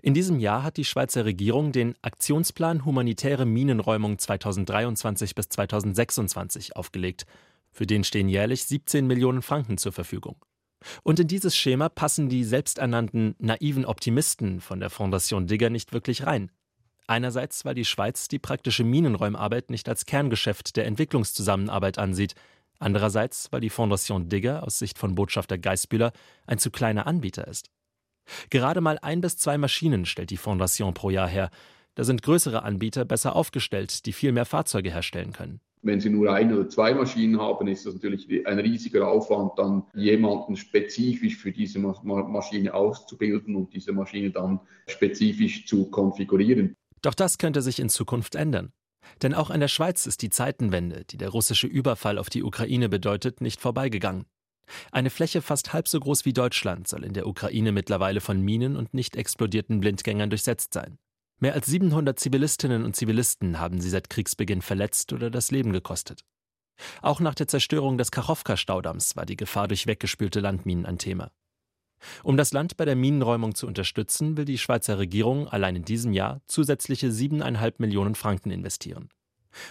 In 0.00 0.14
diesem 0.14 0.38
Jahr 0.38 0.62
hat 0.62 0.78
die 0.78 0.86
Schweizer 0.86 1.26
Regierung 1.26 1.72
den 1.72 1.94
Aktionsplan 2.00 2.86
Humanitäre 2.86 3.44
Minenräumung 3.44 4.18
2023 4.18 5.34
bis 5.34 5.50
2026 5.50 6.76
aufgelegt. 6.76 7.26
Für 7.70 7.86
den 7.86 8.04
stehen 8.04 8.30
jährlich 8.30 8.64
17 8.64 9.06
Millionen 9.06 9.42
Franken 9.42 9.76
zur 9.76 9.92
Verfügung. 9.92 10.36
Und 11.02 11.20
in 11.20 11.28
dieses 11.28 11.56
Schema 11.56 11.88
passen 11.90 12.28
die 12.28 12.44
selbsternannten 12.44 13.34
naiven 13.38 13.84
Optimisten 13.84 14.60
von 14.60 14.80
der 14.80 14.88
Fondation 14.88 15.46
Digger 15.46 15.68
nicht 15.68 15.92
wirklich 15.92 16.24
rein. 16.24 16.50
Einerseits, 17.06 17.64
weil 17.64 17.74
die 17.74 17.84
Schweiz 17.84 18.28
die 18.28 18.38
praktische 18.38 18.82
Minenräumarbeit 18.82 19.70
nicht 19.70 19.88
als 19.88 20.06
Kerngeschäft 20.06 20.76
der 20.76 20.86
Entwicklungszusammenarbeit 20.86 21.98
ansieht, 21.98 22.34
andererseits, 22.78 23.52
weil 23.52 23.60
die 23.60 23.70
Fondation 23.70 24.28
Digger 24.28 24.64
aus 24.64 24.78
Sicht 24.78 24.98
von 24.98 25.14
Botschafter 25.14 25.56
Geisbühler 25.56 26.12
ein 26.46 26.58
zu 26.58 26.70
kleiner 26.70 27.06
Anbieter 27.06 27.46
ist. 27.46 27.70
Gerade 28.50 28.80
mal 28.80 28.98
ein 29.02 29.20
bis 29.20 29.36
zwei 29.36 29.56
Maschinen 29.56 30.04
stellt 30.04 30.30
die 30.30 30.36
Fondation 30.36 30.94
pro 30.94 31.10
Jahr 31.10 31.28
her. 31.28 31.50
Da 31.94 32.02
sind 32.02 32.22
größere 32.22 32.64
Anbieter 32.64 33.04
besser 33.04 33.36
aufgestellt, 33.36 34.04
die 34.04 34.12
viel 34.12 34.32
mehr 34.32 34.44
Fahrzeuge 34.44 34.90
herstellen 34.90 35.32
können. 35.32 35.60
Wenn 35.82 36.00
Sie 36.00 36.10
nur 36.10 36.32
eine 36.32 36.58
oder 36.58 36.68
zwei 36.68 36.92
Maschinen 36.92 37.40
haben, 37.40 37.68
ist 37.68 37.86
das 37.86 37.94
natürlich 37.94 38.44
ein 38.46 38.58
riesiger 38.58 39.06
Aufwand, 39.08 39.52
dann 39.56 39.84
jemanden 39.94 40.56
spezifisch 40.56 41.36
für 41.36 41.52
diese 41.52 41.78
Maschine 41.78 42.74
auszubilden 42.74 43.54
und 43.54 43.72
diese 43.72 43.92
Maschine 43.92 44.30
dann 44.30 44.58
spezifisch 44.88 45.66
zu 45.66 45.88
konfigurieren. 45.90 46.74
Doch 47.02 47.14
das 47.14 47.38
könnte 47.38 47.62
sich 47.62 47.78
in 47.78 47.88
Zukunft 47.88 48.34
ändern. 48.34 48.72
Denn 49.22 49.34
auch 49.34 49.50
an 49.50 49.60
der 49.60 49.68
Schweiz 49.68 50.06
ist 50.06 50.22
die 50.22 50.30
Zeitenwende, 50.30 51.04
die 51.04 51.16
der 51.16 51.28
russische 51.28 51.66
Überfall 51.66 52.18
auf 52.18 52.28
die 52.28 52.42
Ukraine 52.42 52.88
bedeutet, 52.88 53.40
nicht 53.40 53.60
vorbeigegangen. 53.60 54.26
Eine 54.90 55.10
Fläche 55.10 55.42
fast 55.42 55.72
halb 55.72 55.86
so 55.86 56.00
groß 56.00 56.24
wie 56.24 56.32
Deutschland 56.32 56.88
soll 56.88 57.04
in 57.04 57.12
der 57.12 57.26
Ukraine 57.26 57.70
mittlerweile 57.70 58.20
von 58.20 58.40
Minen 58.40 58.76
und 58.76 58.94
nicht 58.94 59.14
explodierten 59.16 59.80
Blindgängern 59.80 60.30
durchsetzt 60.30 60.74
sein. 60.74 60.98
Mehr 61.38 61.54
als 61.54 61.66
700 61.66 62.18
Zivilistinnen 62.18 62.84
und 62.84 62.96
Zivilisten 62.96 63.60
haben 63.60 63.80
sie 63.80 63.90
seit 63.90 64.10
Kriegsbeginn 64.10 64.62
verletzt 64.62 65.12
oder 65.12 65.30
das 65.30 65.50
Leben 65.50 65.72
gekostet. 65.72 66.22
Auch 67.02 67.20
nach 67.20 67.34
der 67.34 67.48
Zerstörung 67.48 67.98
des 67.98 68.10
Kachowka-Staudamms 68.10 69.16
war 69.16 69.26
die 69.26 69.36
Gefahr 69.36 69.68
durch 69.68 69.86
weggespülte 69.86 70.40
Landminen 70.40 70.86
ein 70.86 70.98
Thema. 70.98 71.30
Um 72.22 72.36
das 72.36 72.52
Land 72.52 72.76
bei 72.76 72.84
der 72.84 72.96
Minenräumung 72.96 73.54
zu 73.54 73.66
unterstützen, 73.66 74.36
will 74.36 74.44
die 74.44 74.58
Schweizer 74.58 74.98
Regierung 74.98 75.48
allein 75.48 75.76
in 75.76 75.84
diesem 75.84 76.12
Jahr 76.12 76.40
zusätzliche 76.46 77.08
7,5 77.08 77.74
Millionen 77.78 78.14
Franken 78.14 78.50
investieren. 78.50 79.08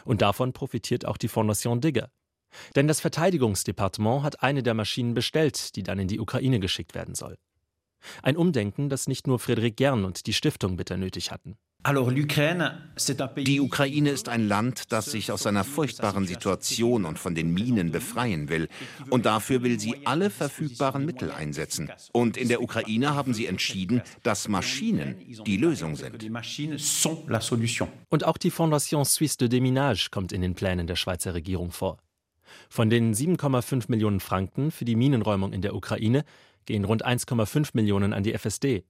Und 0.04 0.22
davon 0.22 0.54
profitiert 0.54 1.06
auch 1.06 1.18
die 1.18 1.28
Fondation 1.28 1.82
Digger. 1.82 2.10
Denn 2.76 2.88
das 2.88 3.02
Verteidigungsdepartement 3.02 4.24
hat 4.24 4.42
eine 4.42 4.64
der 4.64 4.74
Maschinen 4.74 5.14
bestellt, 5.14 5.76
die 5.76 5.84
dann 5.84 6.00
in 6.00 6.08
die 6.08 6.20
Ukraine 6.20 6.60
geschickt 6.60 6.96
werden 6.96 7.16
soll. 7.16 7.38
Ein 8.22 8.38
Umdenken, 8.38 8.90
das 8.90 9.08
nicht 9.08 9.28
nur 9.28 9.40
Friedrich 9.40 9.76
Gern 9.76 10.06
und 10.06 10.28
die 10.28 10.34
Stiftung 10.34 10.78
bitter 10.78 10.98
nötig 10.98 11.32
hatten. 11.32 11.58
Die 11.88 13.62
Ukraine 13.62 14.10
ist 14.10 14.28
ein 14.28 14.48
Land, 14.48 14.92
das 14.92 15.06
sich 15.06 15.32
aus 15.32 15.44
seiner 15.44 15.64
furchtbaren 15.64 16.26
Situation 16.26 17.06
und 17.06 17.20
von 17.20 17.36
den 17.36 17.54
Minen 17.54 17.92
befreien 17.92 18.50
will. 18.50 18.68
Und 19.12 19.28
dafür 19.28 19.62
will 19.62 19.80
sie 19.80 20.06
alle 20.06 20.32
verfügbaren 20.32 21.06
Mittel 21.06 21.32
einsetzen. 21.32 21.92
Und 22.12 22.38
in 22.38 22.48
der 22.48 22.64
Ukraine 22.64 23.14
haben 23.14 23.36
sie 23.36 23.46
entschieden, 23.46 24.02
dass 24.24 24.48
Maschinen 24.48 25.16
die 25.46 25.58
Lösung 25.58 25.96
sind. 25.96 26.26
Und 28.10 28.24
auch 28.26 28.38
die 28.38 28.52
Fondation 28.52 29.06
Suisse 29.06 29.38
de 29.38 29.48
Déminage 29.48 30.10
kommt 30.10 30.32
in 30.32 30.42
den 30.42 30.56
Plänen 30.56 30.88
der 30.88 30.96
Schweizer 30.96 31.36
Regierung 31.36 31.72
vor. 31.72 31.98
Von 32.68 32.90
den 32.90 33.14
7,5 33.14 33.86
Millionen 33.90 34.22
Franken 34.22 34.72
für 34.72 34.86
die 34.86 34.96
Minenräumung 34.96 35.54
in 35.54 35.62
der 35.62 35.76
Ukraine 35.76 36.24
gehen 36.66 36.84
rund 36.84 37.06
1,5 37.06 37.72
Millionen 37.74 38.14
an 38.14 38.24
die 38.24 38.34
FSD. 38.34 38.84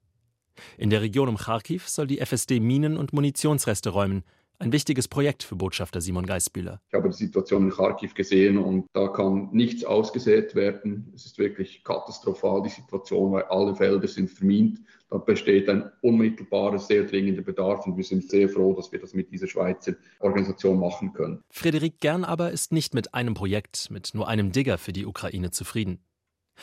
In 0.78 0.90
der 0.90 1.02
Region 1.02 1.30
um 1.30 1.38
Kharkiv 1.38 1.88
soll 1.88 2.08
die 2.08 2.20
FSD 2.20 2.60
Minen- 2.60 2.98
und 2.98 3.14
Munitionsreste 3.14 3.90
räumen. 3.90 4.24
Ein 4.58 4.72
wichtiges 4.72 5.10
Projekt 5.10 5.44
für 5.44 5.58
Botschafter 5.58 6.00
Simon 6.00 6.26
Geisbühler. 6.26 6.80
Ich 6.88 6.94
habe 6.94 7.10
die 7.10 7.16
Situation 7.16 7.64
in 7.64 7.72
Kharkiv 7.72 8.14
gesehen 8.14 8.58
und 8.58 8.86
da 8.94 9.10
kann 9.10 9.50
nichts 9.52 9.84
ausgesät 9.84 10.56
werden. 10.56 11.12
Es 11.14 11.26
ist 11.26 11.38
wirklich 11.38 11.84
katastrophal, 11.84 12.64
die 12.64 12.70
Situation, 12.70 13.34
weil 13.34 13.44
alle 13.44 13.76
Felder 13.76 14.08
sind 14.08 14.30
vermint. 14.30 14.80
Da 15.10 15.18
besteht 15.18 15.68
ein 15.68 15.92
unmittelbarer, 16.02 16.80
sehr 16.80 17.04
dringender 17.04 17.42
Bedarf 17.42 17.86
und 17.86 17.98
wir 17.98 18.04
sind 18.06 18.30
sehr 18.30 18.48
froh, 18.48 18.74
dass 18.74 18.92
wir 18.94 19.00
das 19.00 19.14
mit 19.14 19.30
dieser 19.30 19.48
Schweizer 19.48 19.94
Organisation 20.20 20.80
machen 20.80 21.12
können. 21.12 21.42
Frederik 21.50 22.00
Gern 22.00 22.24
aber 22.24 22.52
ist 22.52 22.72
nicht 22.72 22.94
mit 22.94 23.14
einem 23.14 23.34
Projekt, 23.34 23.92
mit 23.92 24.12
nur 24.14 24.30
einem 24.30 24.54
Digger 24.54 24.78
für 24.78 24.94
die 24.94 25.06
Ukraine 25.06 25.52
zufrieden. 25.52 26.00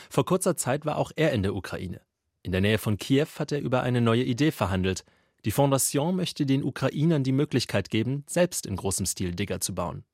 Vor 0.08 0.24
kurzer 0.24 0.56
Zeit 0.56 0.86
war 0.86 0.96
auch 0.96 1.12
er 1.14 1.32
in 1.32 1.42
der 1.42 1.54
Ukraine. 1.54 2.00
In 2.42 2.52
der 2.52 2.60
Nähe 2.60 2.78
von 2.78 2.98
Kiew 2.98 3.26
hat 3.38 3.52
er 3.52 3.60
über 3.60 3.82
eine 3.82 4.00
neue 4.00 4.24
Idee 4.24 4.50
verhandelt. 4.50 5.04
Die 5.44 5.50
Fondation 5.50 6.14
möchte 6.14 6.46
den 6.46 6.62
Ukrainern 6.62 7.24
die 7.24 7.32
Möglichkeit 7.32 7.90
geben, 7.90 8.22
selbst 8.28 8.64
in 8.64 8.76
großem 8.76 9.06
Stil 9.06 9.34
Digger 9.34 9.60
zu 9.60 9.74
bauen. 9.74 10.04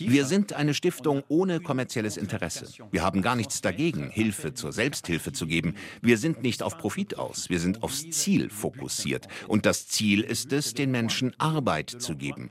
Wir 0.00 0.24
sind 0.24 0.52
eine 0.54 0.72
Stiftung 0.72 1.22
ohne 1.28 1.60
kommerzielles 1.60 2.16
Interesse. 2.16 2.66
Wir 2.90 3.02
haben 3.02 3.20
gar 3.20 3.36
nichts 3.36 3.60
dagegen, 3.60 4.08
Hilfe 4.08 4.54
zur 4.54 4.72
Selbsthilfe 4.72 5.32
zu 5.32 5.46
geben. 5.46 5.74
Wir 6.00 6.16
sind 6.16 6.42
nicht 6.42 6.62
auf 6.62 6.78
Profit 6.78 7.18
aus, 7.18 7.50
wir 7.50 7.60
sind 7.60 7.82
aufs 7.82 8.08
Ziel 8.08 8.48
fokussiert. 8.48 9.28
Und 9.48 9.66
das 9.66 9.86
Ziel 9.86 10.22
ist 10.22 10.50
es, 10.54 10.72
den 10.72 10.90
Menschen 10.90 11.34
Arbeit 11.36 11.90
zu 11.90 12.16
geben. 12.16 12.48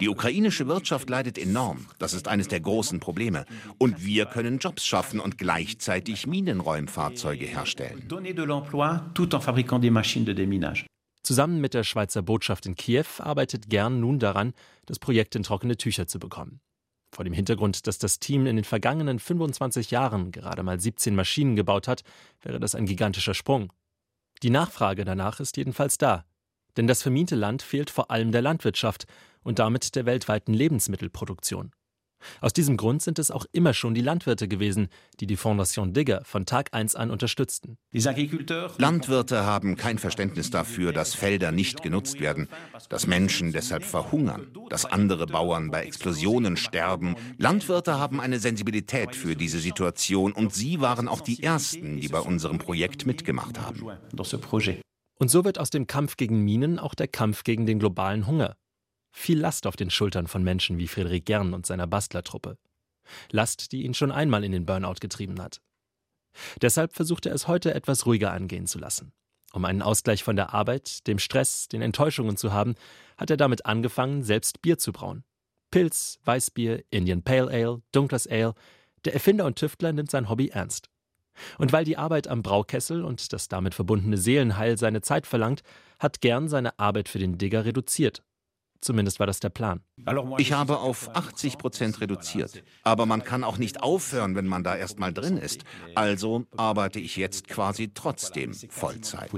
Die 0.00 0.08
ukrainische 0.08 0.66
Wirtschaft 0.66 1.08
leidet 1.08 1.38
enorm. 1.38 1.86
Das 1.98 2.12
ist 2.12 2.26
eines 2.26 2.48
der 2.48 2.60
großen 2.60 2.98
Probleme. 2.98 3.44
Und 3.78 4.04
wir 4.04 4.26
können 4.26 4.58
Jobs 4.58 4.84
schaffen 4.84 5.20
und 5.20 5.38
gleichzeitig 5.38 6.26
Minenräumfahrzeuge 6.26 7.44
herstellen. 7.44 8.08
Zusammen 11.22 11.60
mit 11.60 11.74
der 11.74 11.84
Schweizer 11.84 12.22
Botschaft 12.22 12.66
in 12.66 12.76
Kiew 12.76 13.04
arbeitet 13.18 13.68
Gern 13.68 14.00
nun 14.00 14.18
daran, 14.18 14.52
das 14.86 14.98
Projekt 14.98 15.34
in 15.36 15.42
trockene 15.42 15.76
Tücher 15.76 16.06
zu 16.06 16.18
bekommen. 16.18 16.60
Vor 17.12 17.24
dem 17.24 17.34
Hintergrund, 17.34 17.86
dass 17.86 17.98
das 17.98 18.20
Team 18.20 18.46
in 18.46 18.56
den 18.56 18.64
vergangenen 18.64 19.18
25 19.18 19.90
Jahren 19.90 20.30
gerade 20.30 20.62
mal 20.62 20.80
17 20.80 21.14
Maschinen 21.14 21.56
gebaut 21.56 21.88
hat, 21.88 22.02
wäre 22.40 22.60
das 22.60 22.74
ein 22.74 22.86
gigantischer 22.86 23.34
Sprung. 23.34 23.72
Die 24.42 24.50
Nachfrage 24.50 25.04
danach 25.04 25.40
ist 25.40 25.56
jedenfalls 25.56 25.98
da. 25.98 26.24
Denn 26.76 26.86
das 26.86 27.02
vermiente 27.02 27.34
Land 27.34 27.62
fehlt 27.62 27.90
vor 27.90 28.10
allem 28.10 28.32
der 28.32 28.42
Landwirtschaft 28.42 29.06
und 29.42 29.58
damit 29.58 29.96
der 29.96 30.06
weltweiten 30.06 30.54
Lebensmittelproduktion. 30.54 31.72
Aus 32.40 32.52
diesem 32.52 32.76
Grund 32.76 33.02
sind 33.02 33.18
es 33.18 33.30
auch 33.30 33.46
immer 33.52 33.74
schon 33.74 33.94
die 33.94 34.00
Landwirte 34.00 34.48
gewesen, 34.48 34.88
die 35.20 35.26
die 35.26 35.36
Fondation 35.36 35.92
Digger 35.92 36.22
von 36.24 36.46
Tag 36.46 36.68
1 36.72 36.96
an 36.96 37.10
unterstützten. 37.10 37.76
Landwirte 38.78 39.44
haben 39.44 39.76
kein 39.76 39.98
Verständnis 39.98 40.50
dafür, 40.50 40.92
dass 40.92 41.14
Felder 41.14 41.52
nicht 41.52 41.82
genutzt 41.82 42.20
werden, 42.20 42.48
dass 42.88 43.06
Menschen 43.06 43.52
deshalb 43.52 43.84
verhungern, 43.84 44.46
dass 44.68 44.84
andere 44.84 45.26
Bauern 45.26 45.70
bei 45.70 45.84
Explosionen 45.84 46.56
sterben. 46.56 47.16
Landwirte 47.38 47.98
haben 47.98 48.20
eine 48.20 48.38
Sensibilität 48.38 49.16
für 49.16 49.34
diese 49.34 49.58
Situation 49.58 50.32
und 50.32 50.54
sie 50.54 50.80
waren 50.80 51.08
auch 51.08 51.20
die 51.20 51.42
Ersten, 51.42 52.00
die 52.00 52.08
bei 52.08 52.20
unserem 52.20 52.58
Projekt 52.58 53.06
mitgemacht 53.06 53.58
haben. 53.60 53.86
Und 55.18 55.30
so 55.30 55.44
wird 55.44 55.58
aus 55.58 55.68
dem 55.70 55.86
Kampf 55.86 56.16
gegen 56.16 56.44
Minen 56.44 56.78
auch 56.78 56.94
der 56.94 57.08
Kampf 57.08 57.44
gegen 57.44 57.66
den 57.66 57.78
globalen 57.78 58.26
Hunger 58.26 58.56
viel 59.12 59.38
Last 59.38 59.66
auf 59.66 59.76
den 59.76 59.90
Schultern 59.90 60.26
von 60.26 60.42
Menschen 60.42 60.78
wie 60.78 60.88
Friedrich 60.88 61.24
Gern 61.24 61.54
und 61.54 61.66
seiner 61.66 61.86
Bastlertruppe. 61.86 62.56
Last, 63.30 63.72
die 63.72 63.82
ihn 63.84 63.94
schon 63.94 64.12
einmal 64.12 64.44
in 64.44 64.52
den 64.52 64.66
Burnout 64.66 64.96
getrieben 65.00 65.40
hat. 65.40 65.60
Deshalb 66.62 66.94
versucht 66.94 67.26
er 67.26 67.34
es 67.34 67.48
heute 67.48 67.74
etwas 67.74 68.06
ruhiger 68.06 68.32
angehen 68.32 68.66
zu 68.66 68.78
lassen. 68.78 69.12
Um 69.52 69.64
einen 69.64 69.82
Ausgleich 69.82 70.22
von 70.22 70.36
der 70.36 70.54
Arbeit, 70.54 71.06
dem 71.08 71.18
Stress, 71.18 71.66
den 71.66 71.82
Enttäuschungen 71.82 72.36
zu 72.36 72.52
haben, 72.52 72.76
hat 73.16 73.30
er 73.30 73.36
damit 73.36 73.66
angefangen, 73.66 74.22
selbst 74.22 74.62
Bier 74.62 74.78
zu 74.78 74.92
brauen. 74.92 75.24
Pilz, 75.72 76.20
Weißbier, 76.24 76.84
Indian 76.90 77.22
Pale 77.22 77.50
Ale, 77.50 77.82
dunkles 77.90 78.28
Ale. 78.28 78.54
Der 79.04 79.14
Erfinder 79.14 79.46
und 79.46 79.58
Tüftler 79.58 79.92
nimmt 79.92 80.10
sein 80.10 80.28
Hobby 80.28 80.48
ernst. 80.48 80.88
Und 81.58 81.72
weil 81.72 81.84
die 81.84 81.96
Arbeit 81.96 82.28
am 82.28 82.42
Braukessel 82.42 83.04
und 83.04 83.32
das 83.32 83.48
damit 83.48 83.74
verbundene 83.74 84.18
Seelenheil 84.18 84.76
seine 84.78 85.00
Zeit 85.00 85.26
verlangt, 85.26 85.62
hat 85.98 86.20
Gern 86.20 86.48
seine 86.48 86.78
Arbeit 86.78 87.08
für 87.08 87.18
den 87.18 87.38
Digger 87.38 87.64
reduziert 87.64 88.22
Zumindest 88.80 89.20
war 89.20 89.26
das 89.26 89.40
der 89.40 89.50
Plan. 89.50 89.80
Ich 90.38 90.52
habe 90.52 90.78
auf 90.78 91.14
80 91.14 91.58
Prozent 91.58 92.00
reduziert. 92.00 92.62
Aber 92.82 93.04
man 93.04 93.22
kann 93.22 93.44
auch 93.44 93.58
nicht 93.58 93.82
aufhören, 93.82 94.34
wenn 94.34 94.46
man 94.46 94.64
da 94.64 94.76
erstmal 94.76 95.12
drin 95.12 95.36
ist. 95.36 95.64
Also 95.94 96.46
arbeite 96.56 96.98
ich 96.98 97.16
jetzt 97.16 97.48
quasi 97.48 97.92
trotzdem 97.92 98.54
Vollzeit. 98.54 99.30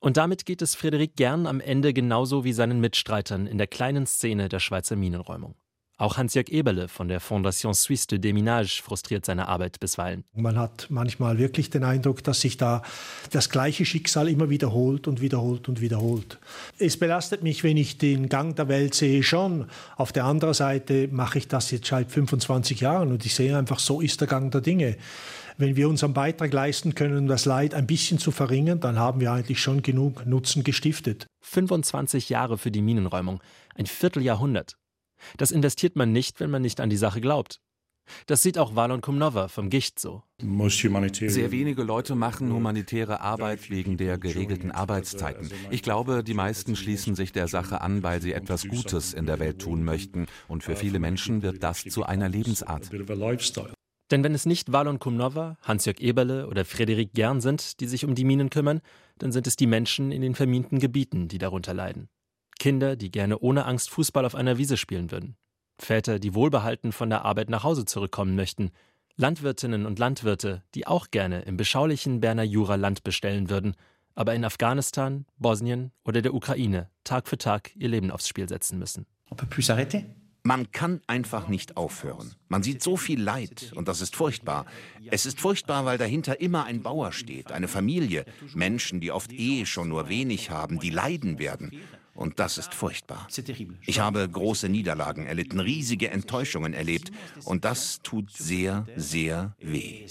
Und 0.00 0.16
damit 0.16 0.46
geht 0.46 0.62
es 0.62 0.74
Frederik 0.74 1.16
Gern 1.16 1.46
am 1.46 1.60
Ende 1.60 1.92
genauso 1.92 2.44
wie 2.44 2.52
seinen 2.52 2.80
Mitstreitern 2.80 3.46
in 3.46 3.58
der 3.58 3.66
kleinen 3.66 4.06
Szene 4.06 4.48
der 4.48 4.60
Schweizer 4.60 4.96
Minenräumung. 4.96 5.54
Auch 6.00 6.16
Hans-Jörg 6.16 6.48
Eberle 6.50 6.86
von 6.86 7.08
der 7.08 7.18
Fondation 7.18 7.74
Suisse 7.74 8.06
de 8.06 8.20
Déminage 8.20 8.80
frustriert 8.80 9.26
seine 9.26 9.48
Arbeit 9.48 9.80
bisweilen. 9.80 10.22
Man 10.32 10.56
hat 10.56 10.86
manchmal 10.90 11.38
wirklich 11.38 11.70
den 11.70 11.82
Eindruck, 11.82 12.22
dass 12.22 12.40
sich 12.40 12.56
da 12.56 12.82
das 13.32 13.50
gleiche 13.50 13.84
Schicksal 13.84 14.28
immer 14.28 14.48
wiederholt 14.48 15.08
und 15.08 15.20
wiederholt 15.20 15.68
und 15.68 15.80
wiederholt. 15.80 16.38
Es 16.78 16.96
belastet 16.96 17.42
mich, 17.42 17.64
wenn 17.64 17.76
ich 17.76 17.98
den 17.98 18.28
Gang 18.28 18.54
der 18.54 18.68
Welt 18.68 18.94
sehe, 18.94 19.24
schon. 19.24 19.66
Auf 19.96 20.12
der 20.12 20.24
anderen 20.24 20.54
Seite 20.54 21.08
mache 21.10 21.38
ich 21.38 21.48
das 21.48 21.72
jetzt 21.72 21.88
seit 21.88 22.12
25 22.12 22.78
Jahren 22.78 23.10
und 23.10 23.26
ich 23.26 23.34
sehe 23.34 23.58
einfach, 23.58 23.80
so 23.80 24.00
ist 24.00 24.20
der 24.20 24.28
Gang 24.28 24.52
der 24.52 24.60
Dinge. 24.60 24.96
Wenn 25.56 25.74
wir 25.74 25.88
unseren 25.88 26.14
Beitrag 26.14 26.52
leisten 26.52 26.94
können, 26.94 27.26
das 27.26 27.44
Leid 27.44 27.74
ein 27.74 27.88
bisschen 27.88 28.20
zu 28.20 28.30
verringern, 28.30 28.78
dann 28.78 29.00
haben 29.00 29.18
wir 29.18 29.32
eigentlich 29.32 29.60
schon 29.60 29.82
genug 29.82 30.24
Nutzen 30.26 30.62
gestiftet. 30.62 31.26
25 31.40 32.28
Jahre 32.28 32.56
für 32.56 32.70
die 32.70 32.82
Minenräumung, 32.82 33.40
ein 33.74 33.86
Vierteljahrhundert. 33.86 34.76
Das 35.36 35.50
investiert 35.50 35.96
man 35.96 36.12
nicht, 36.12 36.40
wenn 36.40 36.50
man 36.50 36.62
nicht 36.62 36.80
an 36.80 36.90
die 36.90 36.96
Sache 36.96 37.20
glaubt. 37.20 37.60
Das 38.26 38.42
sieht 38.42 38.58
auch 38.58 38.74
Valon 38.74 39.00
Kumnova 39.00 39.48
vom 39.48 39.70
Gicht 39.70 39.98
so. 39.98 40.22
Sehr 40.40 41.50
wenige 41.50 41.82
Leute 41.82 42.14
machen 42.14 42.52
humanitäre 42.52 43.20
Arbeit 43.20 43.70
wegen 43.70 43.96
der 43.96 44.18
geregelten 44.18 44.70
Arbeitszeiten. 44.70 45.50
Ich 45.70 45.82
glaube, 45.82 46.24
die 46.24 46.34
meisten 46.34 46.76
schließen 46.76 47.14
sich 47.14 47.32
der 47.32 47.48
Sache 47.48 47.80
an, 47.80 48.02
weil 48.02 48.22
sie 48.22 48.32
etwas 48.32 48.66
Gutes 48.66 49.14
in 49.14 49.26
der 49.26 49.38
Welt 49.38 49.60
tun 49.60 49.84
möchten. 49.84 50.26
Und 50.46 50.62
für 50.62 50.76
viele 50.76 50.98
Menschen 50.98 51.42
wird 51.42 51.62
das 51.62 51.84
zu 51.84 52.04
einer 52.04 52.28
Lebensart. 52.28 52.90
Denn 54.10 54.24
wenn 54.24 54.34
es 54.34 54.46
nicht 54.46 54.72
Valon 54.72 54.98
Kumnova, 54.98 55.58
Hans-Jörg 55.62 56.00
Eberle 56.00 56.46
oder 56.46 56.64
Frederik 56.64 57.12
Gern 57.12 57.42
sind, 57.42 57.80
die 57.80 57.86
sich 57.86 58.06
um 58.06 58.14
die 58.14 58.24
Minen 58.24 58.48
kümmern, 58.48 58.80
dann 59.18 59.32
sind 59.32 59.46
es 59.46 59.56
die 59.56 59.66
Menschen 59.66 60.12
in 60.12 60.22
den 60.22 60.34
verminten 60.34 60.78
Gebieten, 60.78 61.28
die 61.28 61.36
darunter 61.36 61.74
leiden. 61.74 62.08
Kinder, 62.58 62.96
die 62.96 63.10
gerne 63.10 63.38
ohne 63.38 63.64
Angst 63.64 63.90
Fußball 63.90 64.24
auf 64.24 64.34
einer 64.34 64.58
Wiese 64.58 64.76
spielen 64.76 65.10
würden. 65.10 65.36
Väter, 65.78 66.18
die 66.18 66.34
wohlbehalten 66.34 66.92
von 66.92 67.10
der 67.10 67.24
Arbeit 67.24 67.50
nach 67.50 67.62
Hause 67.62 67.84
zurückkommen 67.84 68.34
möchten. 68.34 68.70
Landwirtinnen 69.16 69.86
und 69.86 69.98
Landwirte, 69.98 70.62
die 70.74 70.86
auch 70.86 71.10
gerne 71.10 71.42
im 71.42 71.56
beschaulichen 71.56 72.20
Berner 72.20 72.44
Jura 72.44 72.76
Land 72.76 73.02
bestellen 73.04 73.50
würden, 73.50 73.74
aber 74.14 74.34
in 74.34 74.44
Afghanistan, 74.44 75.26
Bosnien 75.38 75.92
oder 76.04 76.22
der 76.22 76.34
Ukraine 76.34 76.90
Tag 77.04 77.28
für 77.28 77.38
Tag 77.38 77.74
ihr 77.76 77.88
Leben 77.88 78.10
aufs 78.10 78.28
Spiel 78.28 78.48
setzen 78.48 78.78
müssen. 78.78 79.06
Man 80.44 80.70
kann 80.72 81.02
einfach 81.06 81.48
nicht 81.48 81.76
aufhören. 81.76 82.34
Man 82.48 82.62
sieht 82.62 82.82
so 82.82 82.96
viel 82.96 83.20
Leid 83.20 83.72
und 83.74 83.86
das 83.86 84.00
ist 84.00 84.16
furchtbar. 84.16 84.66
Es 85.10 85.26
ist 85.26 85.40
furchtbar, 85.40 85.84
weil 85.84 85.98
dahinter 85.98 86.40
immer 86.40 86.64
ein 86.64 86.82
Bauer 86.82 87.12
steht, 87.12 87.52
eine 87.52 87.68
Familie, 87.68 88.24
Menschen, 88.54 89.00
die 89.00 89.12
oft 89.12 89.32
eh 89.32 89.66
schon 89.66 89.88
nur 89.88 90.08
wenig 90.08 90.50
haben, 90.50 90.78
die 90.78 90.90
leiden 90.90 91.38
werden. 91.38 91.72
Und 92.18 92.40
das 92.40 92.58
ist 92.58 92.74
furchtbar. 92.74 93.28
Ich 93.86 94.00
habe 94.00 94.28
große 94.28 94.68
Niederlagen 94.68 95.26
erlitten, 95.26 95.60
riesige 95.60 96.10
Enttäuschungen 96.10 96.74
erlebt. 96.74 97.12
Und 97.44 97.64
das 97.64 98.00
tut 98.02 98.32
sehr, 98.32 98.86
sehr 98.96 99.54
weh. 99.60 100.04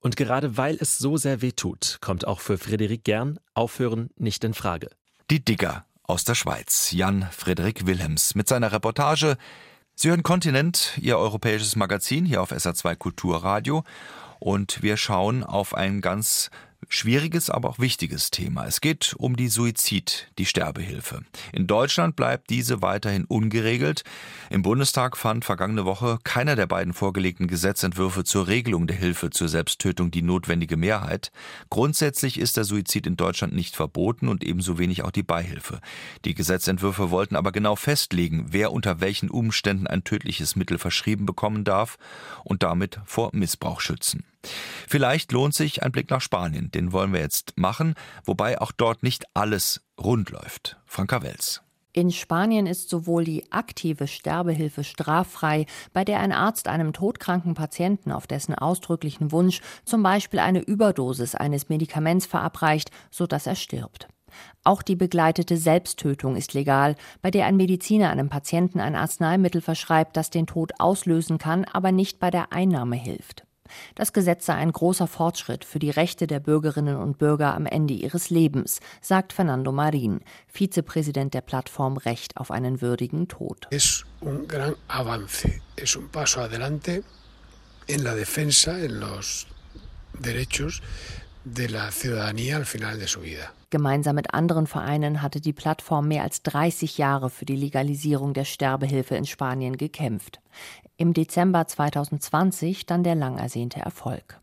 Und 0.00 0.16
gerade 0.16 0.56
weil 0.56 0.76
es 0.78 0.98
so 0.98 1.16
sehr 1.16 1.42
weh 1.42 1.50
tut, 1.50 1.98
kommt 2.00 2.28
auch 2.28 2.38
für 2.38 2.58
Frederik 2.58 3.02
Gern 3.02 3.40
Aufhören 3.54 4.10
nicht 4.16 4.44
in 4.44 4.54
Frage. 4.54 4.88
Die 5.30 5.44
Digger 5.44 5.84
aus 6.04 6.22
der 6.22 6.36
Schweiz, 6.36 6.92
Jan 6.92 7.28
Frederik 7.32 7.84
Wilhelms, 7.88 8.36
mit 8.36 8.46
seiner 8.46 8.70
Reportage. 8.70 9.36
Sie 9.96 10.10
hören 10.10 10.22
Kontinent, 10.22 10.96
Ihr 11.00 11.18
europäisches 11.18 11.74
Magazin 11.74 12.24
hier 12.24 12.40
auf 12.40 12.52
SA2 12.52 12.94
Kulturradio. 12.94 13.82
Und 14.38 14.80
wir 14.80 14.96
schauen 14.96 15.42
auf 15.42 15.74
ein 15.74 16.00
ganz 16.00 16.50
schwieriges, 16.88 17.50
aber 17.50 17.68
auch 17.68 17.78
wichtiges 17.78 18.30
Thema. 18.30 18.66
Es 18.66 18.80
geht 18.80 19.14
um 19.18 19.36
die 19.36 19.48
Suizid, 19.48 20.28
die 20.38 20.46
Sterbehilfe. 20.46 21.22
In 21.52 21.66
Deutschland 21.66 22.16
bleibt 22.16 22.50
diese 22.50 22.82
weiterhin 22.82 23.24
ungeregelt. 23.24 24.04
Im 24.50 24.62
Bundestag 24.62 25.16
fand 25.16 25.44
vergangene 25.44 25.84
Woche 25.84 26.18
keiner 26.24 26.56
der 26.56 26.66
beiden 26.66 26.92
vorgelegten 26.92 27.48
Gesetzentwürfe 27.48 28.24
zur 28.24 28.46
Regelung 28.46 28.86
der 28.86 28.96
Hilfe 28.96 29.30
zur 29.30 29.48
Selbsttötung 29.48 30.10
die 30.10 30.22
notwendige 30.22 30.76
Mehrheit. 30.76 31.32
Grundsätzlich 31.68 32.38
ist 32.38 32.56
der 32.56 32.64
Suizid 32.64 33.06
in 33.06 33.16
Deutschland 33.16 33.54
nicht 33.54 33.76
verboten 33.76 34.28
und 34.28 34.44
ebenso 34.44 34.78
wenig 34.78 35.02
auch 35.02 35.10
die 35.10 35.22
Beihilfe. 35.22 35.80
Die 36.24 36.34
Gesetzentwürfe 36.34 37.10
wollten 37.10 37.36
aber 37.36 37.52
genau 37.52 37.76
festlegen, 37.76 38.46
wer 38.50 38.72
unter 38.72 39.00
welchen 39.00 39.30
Umständen 39.30 39.86
ein 39.86 40.04
tödliches 40.04 40.56
Mittel 40.56 40.78
verschrieben 40.78 41.26
bekommen 41.26 41.64
darf 41.64 41.98
und 42.44 42.62
damit 42.62 43.00
vor 43.04 43.30
Missbrauch 43.32 43.80
schützen. 43.80 44.24
Vielleicht 44.86 45.32
lohnt 45.32 45.54
sich 45.54 45.82
ein 45.82 45.92
Blick 45.92 46.10
nach 46.10 46.20
Spanien, 46.20 46.70
den 46.70 46.92
wollen 46.92 47.12
wir 47.12 47.20
jetzt 47.20 47.54
machen, 47.56 47.94
wobei 48.24 48.60
auch 48.60 48.72
dort 48.72 49.02
nicht 49.02 49.24
alles 49.34 49.82
rund 50.00 50.30
läuft. 50.30 50.78
Franka 50.86 51.22
Wels. 51.22 51.62
In 51.92 52.12
Spanien 52.12 52.66
ist 52.66 52.90
sowohl 52.90 53.24
die 53.24 53.50
aktive 53.50 54.06
Sterbehilfe 54.06 54.84
straffrei, 54.84 55.66
bei 55.92 56.04
der 56.04 56.20
ein 56.20 56.32
Arzt 56.32 56.68
einem 56.68 56.92
todkranken 56.92 57.54
Patienten 57.54 58.12
auf 58.12 58.26
dessen 58.28 58.54
ausdrücklichen 58.54 59.32
Wunsch 59.32 59.62
zum 59.84 60.02
Beispiel 60.02 60.38
eine 60.38 60.60
Überdosis 60.60 61.34
eines 61.34 61.68
Medikaments 61.68 62.26
verabreicht, 62.26 62.90
sodass 63.10 63.48
er 63.48 63.56
stirbt. 63.56 64.06
Auch 64.62 64.82
die 64.82 64.94
begleitete 64.94 65.56
Selbsttötung 65.56 66.36
ist 66.36 66.54
legal, 66.54 66.94
bei 67.22 67.30
der 67.30 67.46
ein 67.46 67.56
Mediziner 67.56 68.10
einem 68.10 68.28
Patienten 68.28 68.78
ein 68.78 68.94
Arzneimittel 68.94 69.60
verschreibt, 69.60 70.16
das 70.16 70.30
den 70.30 70.46
Tod 70.46 70.72
auslösen 70.78 71.38
kann, 71.38 71.64
aber 71.64 71.90
nicht 71.90 72.20
bei 72.20 72.30
der 72.30 72.52
Einnahme 72.52 72.94
hilft. 72.94 73.47
Das 73.94 74.12
Gesetz 74.12 74.46
sei 74.46 74.54
ein 74.54 74.72
großer 74.72 75.06
Fortschritt 75.06 75.64
für 75.64 75.78
die 75.78 75.90
Rechte 75.90 76.26
der 76.26 76.40
Bürgerinnen 76.40 76.96
und 76.96 77.18
Bürger 77.18 77.54
am 77.54 77.66
Ende 77.66 77.94
ihres 77.94 78.30
Lebens, 78.30 78.80
sagt 79.00 79.32
Fernando 79.32 79.72
Marin, 79.72 80.20
Vizepräsident 80.46 81.34
der 81.34 81.40
Plattform 81.40 81.96
Recht 81.96 82.36
auf 82.36 82.50
einen 82.50 82.80
würdigen 82.80 83.28
Tod. 83.28 83.66
Es 83.70 84.04
un 84.20 84.46
gran 84.48 84.74
avance, 84.88 85.60
es 85.76 85.96
un 85.96 86.08
paso 86.08 86.40
adelante 86.40 87.02
en 87.86 88.04
la 88.04 88.14
defensa, 88.14 88.78
en 88.78 89.00
los 89.00 89.46
derechos 90.18 90.82
de 91.54 91.68
la 91.68 91.90
ciudadanía 91.90 92.56
al 92.56 92.66
final 92.66 92.98
de 92.98 93.06
su 93.06 93.20
vida. 93.20 93.52
Gemeinsam 93.70 94.16
mit 94.16 94.32
anderen 94.32 94.66
Vereinen 94.66 95.20
hatte 95.20 95.40
die 95.40 95.52
Plattform 95.52 96.08
mehr 96.08 96.22
als 96.22 96.42
30 96.42 96.96
Jahre 96.96 97.28
für 97.28 97.44
die 97.44 97.56
Legalisierung 97.56 98.32
der 98.32 98.44
Sterbehilfe 98.44 99.14
in 99.14 99.26
Spanien 99.26 99.76
gekämpft. 99.76 100.40
Im 100.96 101.12
Dezember 101.12 101.66
2020 101.66 102.86
dann 102.86 103.04
der 103.04 103.14
lang 103.14 103.38
ersehnte 103.38 103.80
Erfolg. 103.80 104.40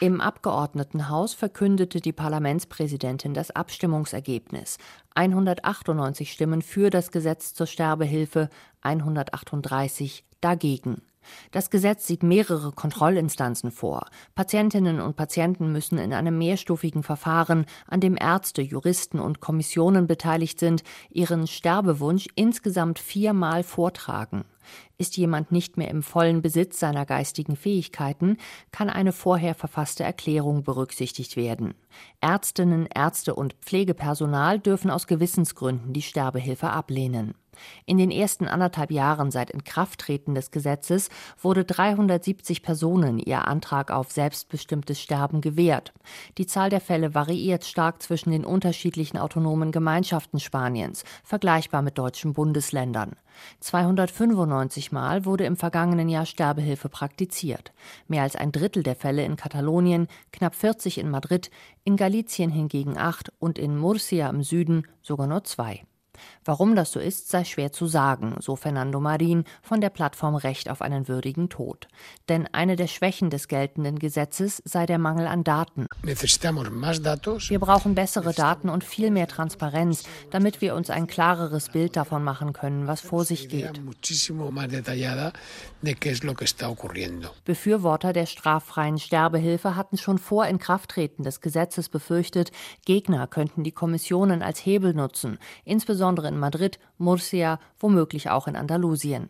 Im 0.00 0.20
Abgeordnetenhaus 0.20 1.34
verkündete 1.34 2.00
die 2.00 2.12
Parlamentspräsidentin 2.12 3.34
das 3.34 3.50
Abstimmungsergebnis. 3.50 4.78
198 5.16 6.32
Stimmen 6.32 6.62
für 6.62 6.90
das 6.90 7.10
Gesetz 7.10 7.52
zur 7.52 7.66
Sterbehilfe, 7.66 8.48
138 8.82 10.24
dagegen. 10.40 11.02
Das 11.50 11.70
Gesetz 11.70 12.06
sieht 12.06 12.22
mehrere 12.22 12.72
Kontrollinstanzen 12.72 13.70
vor. 13.70 14.06
Patientinnen 14.34 15.00
und 15.00 15.16
Patienten 15.16 15.72
müssen 15.72 15.98
in 15.98 16.12
einem 16.12 16.38
mehrstufigen 16.38 17.02
Verfahren, 17.02 17.66
an 17.86 18.00
dem 18.00 18.16
Ärzte, 18.18 18.62
Juristen 18.62 19.18
und 19.20 19.40
Kommissionen 19.40 20.06
beteiligt 20.06 20.58
sind, 20.60 20.82
ihren 21.10 21.46
Sterbewunsch 21.46 22.28
insgesamt 22.34 22.98
viermal 22.98 23.62
vortragen. 23.62 24.44
Ist 24.98 25.16
jemand 25.16 25.52
nicht 25.52 25.76
mehr 25.76 25.88
im 25.88 26.02
vollen 26.02 26.42
Besitz 26.42 26.80
seiner 26.80 27.06
geistigen 27.06 27.56
Fähigkeiten, 27.56 28.36
kann 28.72 28.90
eine 28.90 29.12
vorher 29.12 29.54
verfasste 29.54 30.04
Erklärung 30.04 30.64
berücksichtigt 30.64 31.36
werden. 31.36 31.74
Ärztinnen, 32.20 32.86
Ärzte 32.92 33.34
und 33.34 33.54
Pflegepersonal 33.54 34.58
dürfen 34.58 34.90
aus 34.90 35.06
Gewissensgründen 35.06 35.92
die 35.92 36.02
Sterbehilfe 36.02 36.70
ablehnen. 36.70 37.34
In 37.86 37.98
den 37.98 38.10
ersten 38.10 38.46
anderthalb 38.46 38.90
Jahren 38.90 39.30
seit 39.30 39.50
Inkrafttreten 39.50 40.34
des 40.34 40.50
Gesetzes 40.50 41.08
wurde 41.40 41.64
370 41.64 42.62
Personen 42.62 43.18
ihr 43.18 43.46
Antrag 43.46 43.90
auf 43.90 44.10
selbstbestimmtes 44.10 45.00
Sterben 45.00 45.40
gewährt. 45.40 45.92
Die 46.38 46.46
Zahl 46.46 46.70
der 46.70 46.80
Fälle 46.80 47.14
variiert 47.14 47.64
stark 47.64 48.02
zwischen 48.02 48.30
den 48.30 48.44
unterschiedlichen 48.44 49.18
autonomen 49.18 49.72
Gemeinschaften 49.72 50.40
Spaniens, 50.40 51.04
vergleichbar 51.24 51.82
mit 51.82 51.98
deutschen 51.98 52.32
Bundesländern. 52.32 53.12
295 53.60 54.92
Mal 54.92 55.24
wurde 55.24 55.44
im 55.44 55.56
vergangenen 55.56 56.08
Jahr 56.08 56.26
Sterbehilfe 56.26 56.88
praktiziert. 56.88 57.72
Mehr 58.06 58.22
als 58.22 58.36
ein 58.36 58.52
Drittel 58.52 58.82
der 58.82 58.96
Fälle 58.96 59.24
in 59.24 59.36
Katalonien, 59.36 60.08
knapp 60.32 60.54
40 60.54 60.98
in 60.98 61.10
Madrid, 61.10 61.50
in 61.84 61.96
Galicien 61.96 62.50
hingegen 62.50 62.98
acht 62.98 63.32
und 63.38 63.58
in 63.58 63.76
Murcia 63.76 64.28
im 64.28 64.42
Süden 64.42 64.86
sogar 65.02 65.26
nur 65.26 65.44
zwei. 65.44 65.84
Warum 66.44 66.76
das 66.76 66.92
so 66.92 67.00
ist, 67.00 67.28
sei 67.28 67.44
schwer 67.44 67.72
zu 67.72 67.86
sagen, 67.86 68.36
so 68.40 68.56
Fernando 68.56 69.00
Marin 69.00 69.44
von 69.62 69.80
der 69.80 69.90
Plattform 69.90 70.34
Recht 70.34 70.70
auf 70.70 70.82
einen 70.82 71.08
würdigen 71.08 71.48
Tod. 71.48 71.88
Denn 72.28 72.46
eine 72.52 72.76
der 72.76 72.86
Schwächen 72.86 73.30
des 73.30 73.48
geltenden 73.48 73.98
Gesetzes 73.98 74.62
sei 74.64 74.86
der 74.86 74.98
Mangel 74.98 75.26
an 75.26 75.44
Daten. 75.44 75.86
Wir 77.48 77.58
brauchen 77.58 77.94
bessere 77.94 78.32
Daten 78.32 78.68
und 78.68 78.84
viel 78.84 79.10
mehr 79.10 79.28
Transparenz, 79.28 80.04
damit 80.30 80.60
wir 80.60 80.74
uns 80.74 80.90
ein 80.90 81.06
klareres 81.06 81.70
Bild 81.70 81.96
davon 81.96 82.24
machen 82.24 82.52
können, 82.52 82.86
was 82.86 83.00
vor 83.00 83.24
sich 83.24 83.48
geht. 83.48 83.80
Befürworter 87.44 88.12
der 88.12 88.26
straffreien 88.26 88.98
Sterbehilfe 88.98 89.76
hatten 89.76 89.96
schon 89.96 90.18
vor 90.18 90.46
Inkrafttreten 90.46 91.24
des 91.24 91.40
Gesetzes 91.40 91.88
befürchtet, 91.88 92.50
Gegner 92.84 93.26
könnten 93.26 93.64
die 93.64 93.72
Kommissionen 93.72 94.42
als 94.42 94.64
Hebel 94.64 94.94
nutzen, 94.94 95.38
insbesondere 95.64 96.07
insbesondere 96.08 96.28
in 96.28 96.38
Madrid, 96.38 96.78
Murcia, 96.96 97.58
womöglich 97.78 98.30
auch 98.30 98.48
in 98.48 98.56
Andalusien. 98.56 99.28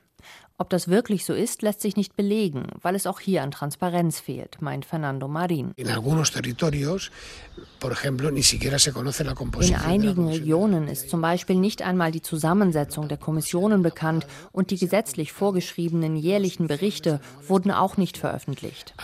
Ob 0.60 0.70
das 0.70 0.88
wirklich 0.88 1.24
so 1.24 1.34
ist, 1.34 1.62
lässt 1.62 1.80
sich 1.80 1.96
nicht 1.96 2.16
belegen, 2.16 2.66
weil 2.82 2.96
es 2.96 3.06
auch 3.06 3.20
hier 3.20 3.44
an 3.44 3.52
Transparenz 3.52 4.18
fehlt, 4.18 4.60
meint 4.60 4.84
Fernando 4.84 5.28
Marin. 5.28 5.72
In 9.76 9.86
einigen 9.86 10.28
Regionen 10.28 10.88
ist 10.88 11.10
zum 11.10 11.20
Beispiel 11.20 11.56
nicht 11.56 11.82
einmal 11.82 12.10
die 12.10 12.22
Zusammensetzung 12.22 13.08
der 13.08 13.18
Kommissionen 13.18 13.82
bekannt 13.82 14.26
und 14.50 14.72
die 14.72 14.78
gesetzlich 14.78 15.32
vorgeschriebenen 15.32 16.16
jährlichen 16.16 16.66
Berichte 16.66 17.20
wurden 17.46 17.70
auch 17.70 17.96
nicht 17.96 18.18
veröffentlicht. 18.18 18.94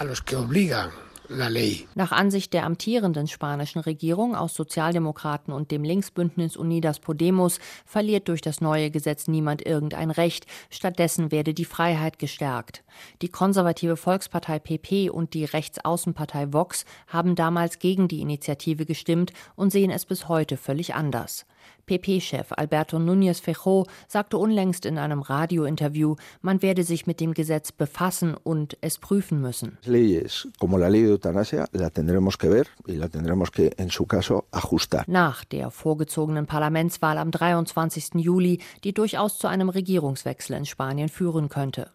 Nach 1.94 2.12
Ansicht 2.12 2.52
der 2.52 2.64
amtierenden 2.64 3.28
spanischen 3.28 3.78
Regierung 3.78 4.34
aus 4.34 4.54
Sozialdemokraten 4.54 5.54
und 5.54 5.70
dem 5.70 5.82
Linksbündnis 5.82 6.56
Unidas 6.56 7.00
Podemos 7.00 7.60
verliert 7.86 8.28
durch 8.28 8.42
das 8.42 8.60
neue 8.60 8.90
Gesetz 8.90 9.26
niemand 9.26 9.64
irgendein 9.64 10.10
Recht, 10.10 10.46
stattdessen 10.68 11.32
werde 11.32 11.54
die 11.54 11.64
Freiheit 11.64 12.18
gestärkt. 12.18 12.84
Die 13.22 13.28
konservative 13.28 13.96
Volkspartei 13.96 14.58
PP 14.58 15.08
und 15.08 15.32
die 15.32 15.46
Rechtsaußenpartei 15.46 16.52
Vox 16.52 16.84
haben 17.06 17.36
damals 17.36 17.78
gegen 17.78 18.06
die 18.06 18.20
Initiative 18.20 18.84
gestimmt 18.84 19.32
und 19.56 19.70
sehen 19.70 19.90
es 19.90 20.04
bis 20.04 20.28
heute 20.28 20.58
völlig 20.58 20.94
anders. 20.94 21.46
PP-Chef 21.86 22.52
Alberto 22.56 22.98
Núñez 22.98 23.40
Feijó 23.40 23.86
sagte 24.08 24.36
unlängst 24.38 24.86
in 24.86 24.98
einem 24.98 25.20
Radiointerview, 25.20 26.16
man 26.40 26.62
werde 26.62 26.82
sich 26.84 27.06
mit 27.06 27.20
dem 27.20 27.34
Gesetz 27.34 27.72
befassen 27.72 28.34
und 28.42 28.76
es 28.80 28.98
prüfen 28.98 29.40
müssen. 29.40 29.78
Nach 35.06 35.44
der 35.44 35.70
vorgezogenen 35.70 36.46
Parlamentswahl 36.46 37.18
am 37.18 37.30
23. 37.30 38.14
Juli, 38.14 38.60
die 38.84 38.92
durchaus 38.92 39.38
zu 39.38 39.46
einem 39.48 39.68
Regierungswechsel 39.68 40.56
in 40.56 40.66
Spanien 40.66 41.08
führen 41.08 41.48
könnte. 41.48 41.90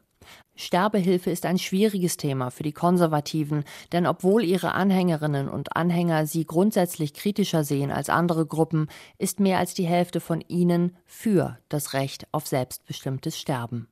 Sterbehilfe 0.56 1.32
ist 1.32 1.46
ein 1.46 1.58
schwieriges 1.58 2.18
Thema 2.18 2.50
für 2.50 2.64
die 2.64 2.74
Konservativen, 2.74 3.64
denn 3.92 4.06
obwohl 4.06 4.44
ihre 4.44 4.74
Anhängerinnen 4.74 5.48
und 5.48 5.76
Anhänger 5.76 6.26
sie 6.26 6.46
grundsätzlich 6.46 7.14
kritischer 7.14 7.64
sehen 7.64 7.92
als 7.92 8.10
andere 8.10 8.46
Gruppen, 8.46 8.88
ist 9.18 9.40
mehr 9.40 9.58
als 9.60 9.74
die 9.74 9.88
Hälfte 9.88 10.20
von 10.20 10.42
ihnen 10.42 10.98
für 11.06 11.58
das 11.70 11.94
Recht 11.94 12.28
auf 12.32 12.48
selbstbestimmtes 12.48 13.38
Sterben. 13.40 13.88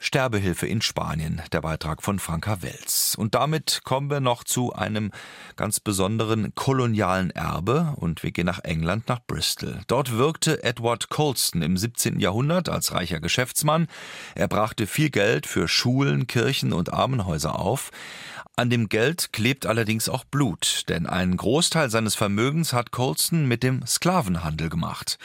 Sterbehilfe 0.00 0.66
in 0.66 0.80
Spanien, 0.80 1.42
der 1.52 1.60
Beitrag 1.60 2.04
von 2.04 2.20
Franka 2.20 2.62
Welz. 2.62 3.16
Und 3.18 3.34
damit 3.34 3.80
kommen 3.82 4.10
wir 4.10 4.20
noch 4.20 4.44
zu 4.44 4.72
einem 4.72 5.10
ganz 5.56 5.80
besonderen 5.80 6.54
kolonialen 6.54 7.30
Erbe 7.30 7.94
und 7.96 8.22
wir 8.22 8.30
gehen 8.30 8.46
nach 8.46 8.62
England, 8.62 9.08
nach 9.08 9.20
Bristol. 9.26 9.80
Dort 9.88 10.16
wirkte 10.16 10.62
Edward 10.62 11.08
Colston 11.08 11.62
im 11.62 11.76
17. 11.76 12.20
Jahrhundert 12.20 12.68
als 12.68 12.92
reicher 12.92 13.18
Geschäftsmann. 13.18 13.88
Er 14.36 14.46
brachte 14.46 14.86
viel 14.86 15.10
Geld 15.10 15.46
für 15.46 15.66
Schulen, 15.66 16.28
Kirchen 16.28 16.72
und 16.72 16.92
Armenhäuser 16.92 17.58
auf. 17.58 17.90
An 18.58 18.70
dem 18.70 18.88
Geld 18.88 19.32
klebt 19.32 19.66
allerdings 19.66 20.08
auch 20.08 20.24
Blut, 20.24 20.82
denn 20.88 21.06
einen 21.06 21.36
Großteil 21.36 21.90
seines 21.90 22.16
Vermögens 22.16 22.72
hat 22.72 22.90
Colston 22.90 23.46
mit 23.46 23.62
dem 23.62 23.86
Sklavenhandel 23.86 24.68
gemacht. 24.68 25.16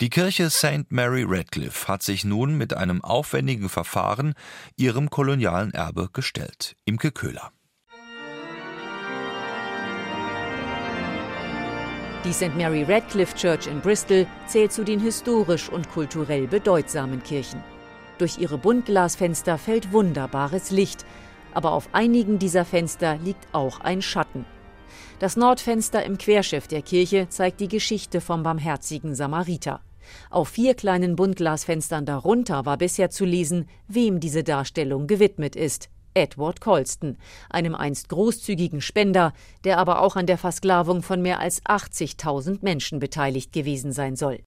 Die 0.00 0.08
Kirche 0.08 0.48
St. 0.48 0.86
Mary 0.88 1.22
Radcliffe 1.28 1.86
hat 1.86 2.02
sich 2.02 2.24
nun 2.24 2.56
mit 2.56 2.72
einem 2.72 3.04
aufwendigen 3.04 3.68
Verfahren 3.68 4.32
ihrem 4.76 5.10
kolonialen 5.10 5.74
Erbe 5.74 6.08
gestellt. 6.10 6.76
Imke 6.86 7.12
Köhler. 7.12 7.52
Die 12.24 12.32
St. 12.32 12.56
Mary 12.56 12.84
Radcliffe 12.84 13.36
Church 13.36 13.66
in 13.66 13.82
Bristol 13.82 14.26
zählt 14.46 14.72
zu 14.72 14.82
den 14.82 14.98
historisch 14.98 15.68
und 15.68 15.90
kulturell 15.90 16.46
bedeutsamen 16.46 17.22
Kirchen. 17.22 17.62
Durch 18.16 18.38
ihre 18.38 18.56
Buntglasfenster 18.56 19.58
fällt 19.58 19.92
wunderbares 19.92 20.70
Licht, 20.70 21.04
aber 21.54 21.72
auf 21.72 21.88
einigen 21.92 22.38
dieser 22.38 22.64
Fenster 22.64 23.16
liegt 23.16 23.46
auch 23.52 23.80
ein 23.80 24.02
Schatten. 24.02 24.44
Das 25.18 25.36
Nordfenster 25.36 26.04
im 26.04 26.16
Querschiff 26.16 26.68
der 26.68 26.82
Kirche 26.82 27.28
zeigt 27.28 27.60
die 27.60 27.68
Geschichte 27.68 28.20
vom 28.20 28.42
barmherzigen 28.42 29.14
Samariter. 29.14 29.80
Auf 30.30 30.50
vier 30.50 30.74
kleinen 30.74 31.16
Buntglasfenstern 31.16 32.06
darunter 32.06 32.64
war 32.66 32.78
bisher 32.78 33.10
zu 33.10 33.24
lesen, 33.24 33.68
wem 33.88 34.20
diese 34.20 34.44
Darstellung 34.44 35.06
gewidmet 35.06 35.56
ist. 35.56 35.90
Edward 36.14 36.60
Colston, 36.60 37.16
einem 37.50 37.74
einst 37.74 38.08
großzügigen 38.08 38.80
Spender, 38.80 39.32
der 39.64 39.78
aber 39.78 40.00
auch 40.00 40.16
an 40.16 40.26
der 40.26 40.38
Versklavung 40.38 41.02
von 41.02 41.22
mehr 41.22 41.38
als 41.38 41.62
80.000 41.64 42.58
Menschen 42.62 42.98
beteiligt 42.98 43.52
gewesen 43.52 43.92
sein 43.92 44.16
soll. 44.16 44.40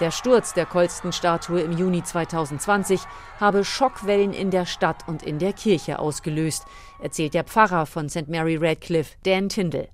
Der 0.00 0.10
Sturz 0.10 0.54
der 0.54 0.64
Colston-Statue 0.64 1.60
im 1.60 1.72
Juni 1.72 2.02
2020 2.02 3.02
habe 3.38 3.66
Schockwellen 3.66 4.32
in 4.32 4.50
der 4.50 4.64
Stadt 4.64 5.06
und 5.06 5.22
in 5.22 5.38
der 5.38 5.52
Kirche 5.52 5.98
ausgelöst, 5.98 6.64
erzählt 7.02 7.34
der 7.34 7.44
Pfarrer 7.44 7.84
von 7.84 8.08
St. 8.08 8.26
Mary 8.28 8.56
Radcliffe, 8.56 9.16
Dan 9.24 9.50
Tyndall. 9.50 9.88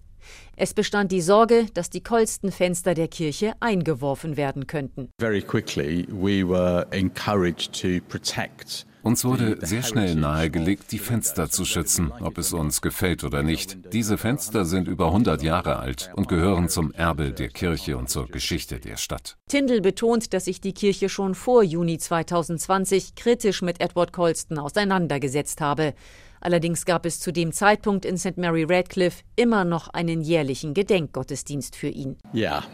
Es 0.55 0.75
bestand 0.75 1.11
die 1.11 1.21
Sorge, 1.21 1.67
dass 1.75 1.91
die 1.91 2.05
Colston-Fenster 2.05 2.95
der 2.95 3.09
Kirche 3.09 3.55
eingeworfen 3.59 4.37
werden 4.37 4.69
könnten. 4.69 5.11
Very 5.21 5.43
quickly 5.43 6.07
we 6.09 6.49
were 6.49 6.87
encouraged 6.93 7.73
to 7.73 8.01
protect 8.09 8.87
uns 9.07 9.25
wurde 9.25 9.57
sehr 9.65 9.85
schnell 9.85 10.17
nahegelegt, 10.17 10.91
die 10.91 10.99
Fenster 10.99 11.49
zu 11.49 11.65
schützen, 11.65 12.13
ob 12.21 12.39
es 12.39 12.53
uns 12.53 12.83
gefällt 12.83 13.23
oder 13.23 13.45
nicht. 13.45 13.79
Diese 13.93 14.19
Fenster 14.19 14.65
sind 14.65 14.89
über 14.89 15.07
100 15.07 15.43
Jahre 15.43 15.77
alt 15.77 16.11
und 16.17 16.27
gehören 16.27 16.69
zum 16.69 16.93
Erbe 16.93 17.31
der 17.31 17.49
Kirche 17.49 17.97
und 17.97 18.11
zur 18.11 18.27
Geschichte 18.27 18.81
der 18.81 18.97
Stadt. 18.97 19.37
Tyndall 19.49 19.81
betont, 19.81 20.35
dass 20.35 20.47
sich 20.47 20.61
die 20.61 20.75
Kirche 20.75 21.09
schon 21.09 21.37
vor 21.37 21.63
Juni 21.63 21.99
2020 21.99 23.15
kritisch 23.15 23.63
mit 23.63 23.81
Edward 23.81 24.13
Colston 24.13 24.59
auseinandergesetzt 24.59 25.61
habe. 25.61 25.95
Allerdings 26.41 26.85
gab 26.85 27.07
es 27.07 27.21
zu 27.21 27.33
dem 27.33 27.53
Zeitpunkt 27.53 28.05
in 28.05 28.19
St. 28.19 28.37
Mary 28.37 28.67
Radcliffe 28.69 29.23
immer 29.37 29.65
noch 29.65 29.89
einen 29.89 30.21
jährlichen 30.21 30.75
Gedenkgottesdienst 30.75 31.77
für 31.77 31.89
ihn. 31.89 32.17
Ja, 32.33 32.65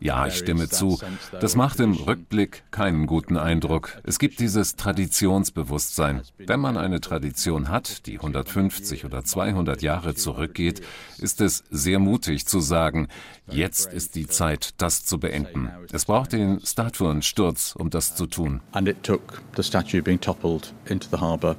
ja, 0.00 0.26
ich 0.26 0.34
stimme 0.34 0.68
zu. 0.68 0.98
Das 1.40 1.56
macht 1.56 1.80
im 1.80 1.92
Rückblick 1.92 2.62
keinen 2.70 3.06
guten 3.06 3.36
Eindruck. 3.36 3.98
Es 4.04 4.18
gibt 4.18 4.40
dieses 4.40 4.76
Traditionsbewusstsein. 4.76 6.22
Wenn 6.38 6.60
man 6.60 6.76
eine 6.76 7.00
Tradition 7.00 7.68
hat, 7.68 8.06
die 8.06 8.16
150 8.16 9.04
oder 9.04 9.24
200 9.24 9.82
Jahre 9.82 10.14
zurückgeht, 10.14 10.80
ist 11.18 11.40
es 11.40 11.64
sehr 11.70 11.98
mutig 11.98 12.46
zu 12.46 12.60
sagen, 12.60 13.08
jetzt 13.50 13.92
ist 13.92 14.14
die 14.14 14.26
Zeit, 14.26 14.70
das 14.78 15.04
zu 15.04 15.18
beenden. 15.18 15.70
Es 15.92 16.04
braucht 16.04 16.32
den 16.32 16.60
Statuensturz, 16.64 17.74
um 17.76 17.90
das 17.90 18.14
zu 18.14 18.26
tun. 18.26 18.60
And 18.72 18.88
it 18.88 19.02
took 19.02 19.42
the 19.56 19.62
statue 19.62 20.02
being 20.02 20.20
toppled 20.20 20.72
into 20.86 21.08
the 21.10 21.18
harbor 21.18 21.56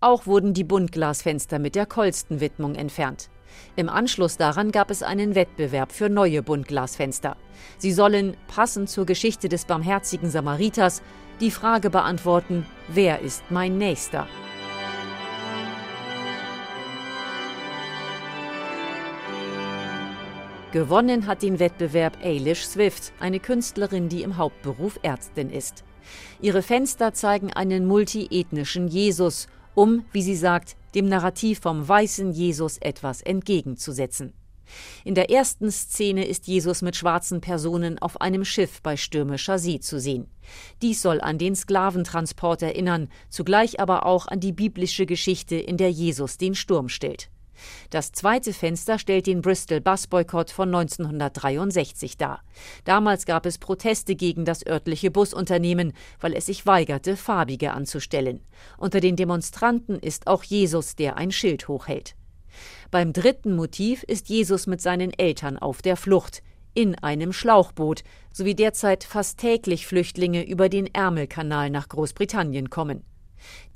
auch 0.00 0.26
wurden 0.26 0.54
die 0.54 0.64
Buntglasfenster 0.64 1.58
mit 1.58 1.74
der 1.74 1.86
Colston-Widmung 1.86 2.74
entfernt. 2.74 3.30
Im 3.76 3.88
Anschluss 3.88 4.36
daran 4.36 4.72
gab 4.72 4.90
es 4.90 5.02
einen 5.02 5.34
Wettbewerb 5.34 5.92
für 5.92 6.08
neue 6.08 6.42
Buntglasfenster. 6.42 7.36
Sie 7.78 7.92
sollen, 7.92 8.36
passend 8.48 8.90
zur 8.90 9.06
Geschichte 9.06 9.48
des 9.48 9.64
barmherzigen 9.64 10.30
Samariters, 10.30 11.02
die 11.40 11.50
Frage 11.50 11.90
beantworten, 11.90 12.66
wer 12.88 13.20
ist 13.20 13.42
mein 13.50 13.78
Nächster? 13.78 14.26
Gewonnen 20.72 21.28
hat 21.28 21.42
den 21.42 21.60
Wettbewerb 21.60 22.18
Eilish 22.20 22.66
Swift, 22.66 23.12
eine 23.20 23.38
Künstlerin, 23.38 24.08
die 24.08 24.22
im 24.22 24.36
Hauptberuf 24.36 24.98
Ärztin 25.02 25.50
ist. 25.50 25.84
Ihre 26.40 26.62
Fenster 26.62 27.12
zeigen 27.12 27.52
einen 27.52 27.86
multiethnischen 27.86 28.88
Jesus, 28.88 29.46
um, 29.74 30.04
wie 30.12 30.22
sie 30.22 30.36
sagt, 30.36 30.76
dem 30.94 31.08
Narrativ 31.08 31.60
vom 31.60 31.86
weißen 31.86 32.32
Jesus 32.32 32.78
etwas 32.78 33.20
entgegenzusetzen. 33.22 34.32
In 35.04 35.14
der 35.14 35.30
ersten 35.30 35.70
Szene 35.70 36.26
ist 36.26 36.46
Jesus 36.46 36.82
mit 36.82 36.96
schwarzen 36.96 37.40
Personen 37.40 37.98
auf 37.98 38.20
einem 38.20 38.44
Schiff 38.44 38.80
bei 38.82 38.96
stürmischer 38.96 39.58
See 39.58 39.80
zu 39.80 40.00
sehen. 40.00 40.28
Dies 40.82 41.02
soll 41.02 41.20
an 41.20 41.38
den 41.38 41.54
Sklaventransport 41.54 42.62
erinnern, 42.62 43.08
zugleich 43.28 43.80
aber 43.80 44.06
auch 44.06 44.26
an 44.26 44.40
die 44.40 44.52
biblische 44.52 45.06
Geschichte, 45.06 45.56
in 45.56 45.76
der 45.76 45.90
Jesus 45.90 46.38
den 46.38 46.54
Sturm 46.54 46.88
stillt. 46.88 47.28
Das 47.90 48.12
zweite 48.12 48.52
Fenster 48.52 48.98
stellt 48.98 49.26
den 49.26 49.42
Bristol 49.42 49.80
Bus 49.80 50.06
Boykott 50.06 50.50
von 50.50 50.74
1963 50.74 52.16
dar. 52.16 52.42
Damals 52.84 53.26
gab 53.26 53.46
es 53.46 53.58
Proteste 53.58 54.14
gegen 54.14 54.44
das 54.44 54.66
örtliche 54.66 55.10
Busunternehmen, 55.10 55.92
weil 56.20 56.34
es 56.34 56.46
sich 56.46 56.66
weigerte, 56.66 57.16
farbige 57.16 57.72
anzustellen. 57.72 58.40
Unter 58.78 59.00
den 59.00 59.16
Demonstranten 59.16 59.98
ist 59.98 60.26
auch 60.26 60.42
Jesus, 60.42 60.96
der 60.96 61.16
ein 61.16 61.30
Schild 61.30 61.68
hochhält. 61.68 62.14
Beim 62.90 63.12
dritten 63.12 63.56
Motiv 63.56 64.02
ist 64.04 64.28
Jesus 64.28 64.66
mit 64.66 64.80
seinen 64.80 65.12
Eltern 65.12 65.58
auf 65.58 65.82
der 65.82 65.96
Flucht 65.96 66.42
in 66.74 66.96
einem 66.96 67.32
Schlauchboot, 67.32 68.02
sowie 68.32 68.54
derzeit 68.54 69.04
fast 69.04 69.38
täglich 69.38 69.86
Flüchtlinge 69.86 70.46
über 70.46 70.68
den 70.68 70.92
Ärmelkanal 70.92 71.70
nach 71.70 71.88
Großbritannien 71.88 72.68
kommen. 72.68 73.04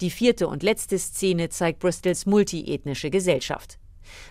Die 0.01 0.11
vierte 0.11 0.49
und 0.49 0.63
letzte 0.63 0.99
Szene 0.99 1.49
zeigt 1.49 1.81
Bristols 1.81 2.27
multiethnische 2.27 3.11
Gesellschaft. 3.11 3.79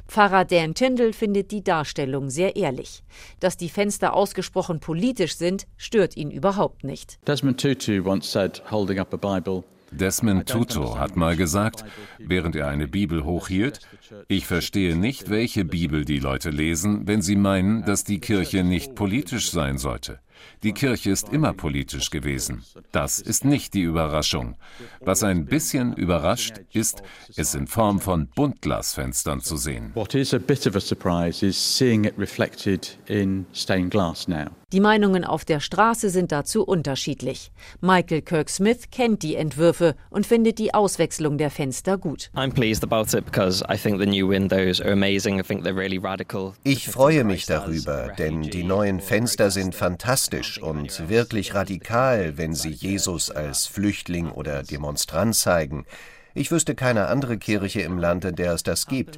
Pfarrer 0.07 0.45
Dan 0.45 0.73
Tyndall 0.73 1.13
findet 1.13 1.51
die 1.51 1.63
Darstellung 1.63 2.29
sehr 2.29 2.55
ehrlich. 2.55 3.03
Dass 3.39 3.57
die 3.57 3.69
Fenster 3.69 4.13
ausgesprochen 4.13 4.79
politisch 4.79 5.35
sind, 5.35 5.67
stört 5.77 6.17
ihn 6.17 6.31
überhaupt 6.31 6.83
nicht. 6.83 7.19
Desmond 7.27 7.61
Tutu 7.61 8.03
once 8.05 8.31
said, 8.31 8.61
holding 8.71 8.99
up 8.99 9.13
a 9.13 9.17
Bible, 9.17 9.63
Desmond 9.91 10.49
Tutu 10.49 10.97
hat 10.97 11.15
mal 11.15 11.35
gesagt, 11.35 11.85
während 12.17 12.55
er 12.55 12.67
eine 12.67 12.87
Bibel 12.87 13.23
hochhielt, 13.23 13.79
ich 14.27 14.45
verstehe 14.45 14.97
nicht, 14.97 15.29
welche 15.29 15.63
Bibel 15.63 16.03
die 16.03 16.19
Leute 16.19 16.49
lesen, 16.49 17.07
wenn 17.07 17.21
sie 17.21 17.35
meinen, 17.37 17.85
dass 17.85 18.03
die 18.03 18.19
Kirche 18.19 18.63
nicht 18.63 18.95
politisch 18.95 19.49
sein 19.49 19.77
sollte. 19.77 20.19
Die 20.63 20.73
Kirche 20.73 21.11
ist 21.11 21.29
immer 21.29 21.53
politisch 21.53 22.09
gewesen. 22.09 22.63
Das 22.91 23.19
ist 23.19 23.45
nicht 23.45 23.73
die 23.73 23.81
Überraschung. 23.81 24.55
Was 25.01 25.23
ein 25.23 25.45
bisschen 25.45 25.93
überrascht, 25.93 26.61
ist, 26.73 27.03
es 27.35 27.53
in 27.53 27.67
Form 27.67 27.99
von 27.99 28.27
Buntglasfenstern 28.27 29.41
zu 29.41 29.57
sehen. 29.57 29.91
What 29.93 30.15
is 30.15 30.33
a 30.33 30.39
bit 30.39 30.65
of 30.65 30.75
a 30.75 30.79
surprise 30.79 31.45
is 31.45 31.57
seeing 31.57 32.05
it 32.05 32.13
reflected 32.17 32.97
in 33.07 33.45
stained 33.53 33.91
glass 33.91 34.27
now. 34.27 34.47
Die 34.73 34.81
Meinungen 34.81 35.23
auf 35.23 35.45
der 35.45 35.61
Straße 35.61 36.09
sind 36.09 36.33
dazu 36.33 36.61
unterschiedlich. 36.61 37.53
Michael 37.79 38.21
Kirk 38.21 38.49
Smith 38.49 38.89
kennt 38.91 39.23
die 39.23 39.37
Entwürfe 39.37 39.95
und 40.09 40.27
findet 40.27 40.59
die 40.59 40.73
Auswechslung 40.73 41.37
der 41.37 41.51
Fenster 41.51 41.97
gut. 41.97 42.29
Ich 46.65 46.89
freue 46.89 47.23
mich 47.23 47.45
darüber, 47.45 48.11
denn 48.17 48.41
die 48.41 48.65
neuen 48.65 48.99
Fenster 48.99 49.51
sind 49.51 49.73
fantastisch 49.73 50.61
und 50.61 51.07
wirklich 51.07 51.53
radikal, 51.53 52.37
wenn 52.37 52.53
sie 52.53 52.71
Jesus 52.71 53.31
als 53.31 53.67
Flüchtling 53.67 54.29
oder 54.31 54.63
Demonstrant 54.63 55.33
zeigen. 55.33 55.85
Ich 56.33 56.51
wüsste 56.51 56.75
keine 56.75 57.07
andere 57.07 57.37
Kirche 57.37 57.81
im 57.81 57.97
Land, 57.97 58.25
in 58.25 58.35
der 58.35 58.51
es 58.51 58.63
das 58.63 58.85
gibt. 58.85 59.17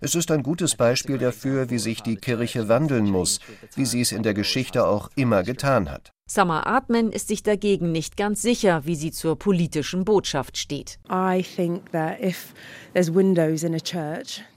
Es 0.00 0.14
ist 0.14 0.30
ein 0.30 0.44
gutes 0.44 0.76
Beispiel 0.76 1.18
dafür, 1.18 1.70
wie 1.70 1.78
sich 1.78 2.02
die 2.02 2.16
Kirche 2.16 2.68
wandeln 2.68 3.06
muss, 3.06 3.40
wie 3.74 3.84
sie 3.84 4.00
es 4.00 4.12
in 4.12 4.22
der 4.22 4.34
Geschichte 4.34 4.86
auch 4.86 5.10
immer 5.16 5.42
getan 5.42 5.90
hat. 5.90 6.12
Summer 6.30 6.66
Atman 6.66 7.10
ist 7.10 7.28
sich 7.28 7.42
dagegen 7.42 7.90
nicht 7.90 8.18
ganz 8.18 8.42
sicher, 8.42 8.82
wie 8.84 8.96
sie 8.96 9.12
zur 9.12 9.38
politischen 9.38 10.04
Botschaft 10.04 10.58
steht. 10.58 10.98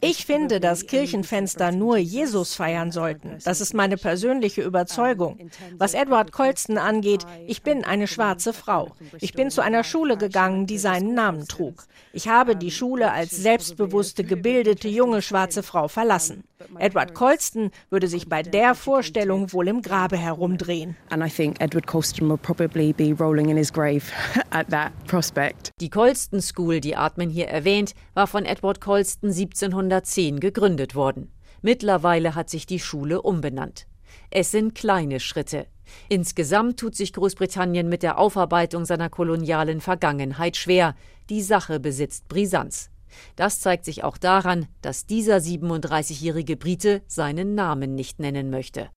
Ich 0.01 0.26
finde, 0.26 0.59
dass 0.59 0.86
Kirchenfenster 0.88 1.72
nur 1.72 1.97
Jesus 1.97 2.55
feiern 2.55 2.91
sollten. 2.91 3.38
Das 3.45 3.61
ist 3.61 3.74
meine 3.74 3.95
persönliche 3.95 4.61
Überzeugung. 4.63 5.39
Was 5.78 5.93
Edward 5.93 6.34
Colston 6.34 6.78
angeht, 6.78 7.26
ich 7.47 7.61
bin 7.63 7.86
eine 7.86 8.07
schwarze 8.07 8.51
Frau. 8.51 8.91
Ich 9.22 9.32
bin 9.32 9.49
zu 9.49 9.61
einer 9.61 9.86
Schule 9.86 10.17
gegangen, 10.17 10.67
die 10.67 10.78
seinen 10.78 11.13
Namen 11.13 11.47
trug. 11.47 11.86
Ich 12.11 12.28
habe 12.28 12.57
die 12.57 12.72
Schule 12.72 13.13
als 13.13 13.32
selbstbewusste, 13.32 14.26
gebildete 14.26 14.89
junge 14.89 15.22
schwarze 15.22 15.63
Frau 15.63 15.88
verlassen. 15.88 16.43
Edward 16.78 17.13
Colston 17.13 17.72
würde 17.89 18.07
sich 18.07 18.28
bei 18.28 18.43
der 18.43 18.76
Vorstellung 18.76 19.53
wohl 19.53 19.67
im 19.67 19.82
Grabe 19.82 20.17
herumdrehen. 20.17 20.95
And 21.09 21.24
I 21.26 21.30
think 21.30 21.61
Edward 21.62 21.86
Colston 21.86 22.28
will 22.28 22.39
probably 22.39 22.91
be 22.91 23.14
rolling 23.14 23.49
in 23.49 23.55
his 23.55 23.72
grave 23.72 24.12
at 24.51 24.68
that 24.72 24.91
prospect. 25.05 25.70
Die 25.80 25.89
Colston 25.89 26.41
School, 26.41 26.80
die 26.80 26.95
Atman 26.95 27.30
hier 27.30 27.49
erwähnt, 27.49 27.93
war 28.16 28.26
von 28.26 28.45
Edward 28.45 28.82
Colston 28.82 29.30
1710 29.30 30.39
gegründet 30.39 30.95
worden. 30.95 31.32
Mittlerweile 31.62 32.34
hat 32.34 32.49
sich 32.49 32.66
die 32.66 32.80
Schule 32.80 33.22
umbenannt. 33.22 33.86
Es 34.32 34.49
sind 34.49 34.74
kleine 34.74 35.20
Schritte. 35.20 35.68
Insgesamt 36.09 36.80
tut 36.80 36.95
sich 36.95 37.14
Großbritannien 37.14 37.88
mit 37.88 38.01
der 38.01 38.18
Aufarbeitung 38.18 38.86
seiner 38.86 39.09
kolonialen 39.09 39.82
Vergangenheit 39.82 40.57
schwer. 40.57 40.95
Die 41.30 41.43
Sache 41.43 41.80
besitzt 41.80 42.28
Brisanz. 42.28 42.89
Das 43.36 43.59
zeigt 43.59 43.86
sich 43.86 44.03
auch 44.03 44.18
daran, 44.18 44.68
dass 44.82 45.05
dieser 45.05 45.38
37-jährige 45.38 46.57
Brite 46.57 47.01
seinen 47.07 47.55
Namen 47.55 47.95
nicht 47.95 48.20
nennen 48.20 48.49
möchte. 48.49 48.89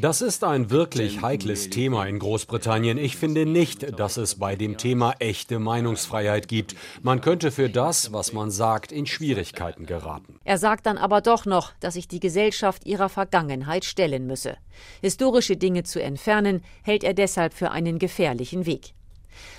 Das 0.00 0.20
ist 0.20 0.44
ein 0.44 0.70
wirklich 0.70 1.22
heikles 1.22 1.70
Thema 1.70 2.04
in 2.06 2.18
Großbritannien. 2.18 2.98
Ich 2.98 3.16
finde 3.16 3.46
nicht, 3.46 3.98
dass 3.98 4.16
es 4.16 4.34
bei 4.34 4.56
dem 4.56 4.76
Thema 4.76 5.14
echte 5.20 5.58
Meinungsfreiheit 5.58 6.48
gibt. 6.48 6.74
Man 7.02 7.20
könnte 7.20 7.50
für 7.50 7.70
das, 7.70 8.12
was 8.12 8.32
man 8.32 8.50
sagt, 8.50 8.92
in 8.92 9.06
Schwierigkeiten 9.06 9.86
geraten. 9.86 10.38
Er 10.44 10.58
sagt 10.58 10.86
dann 10.86 10.98
aber 10.98 11.20
doch 11.20 11.46
noch, 11.46 11.72
dass 11.80 11.94
sich 11.94 12.08
die 12.08 12.20
Gesellschaft 12.20 12.84
ihrer 12.84 13.08
Vergangenheit 13.08 13.84
stellen 13.84 14.26
müsse. 14.26 14.56
Historische 15.00 15.56
Dinge 15.56 15.84
zu 15.84 16.02
entfernen, 16.02 16.62
hält 16.82 17.04
er 17.04 17.14
deshalb 17.14 17.54
für 17.54 17.70
einen 17.70 17.98
gefährlichen 17.98 18.66
Weg. 18.66 18.94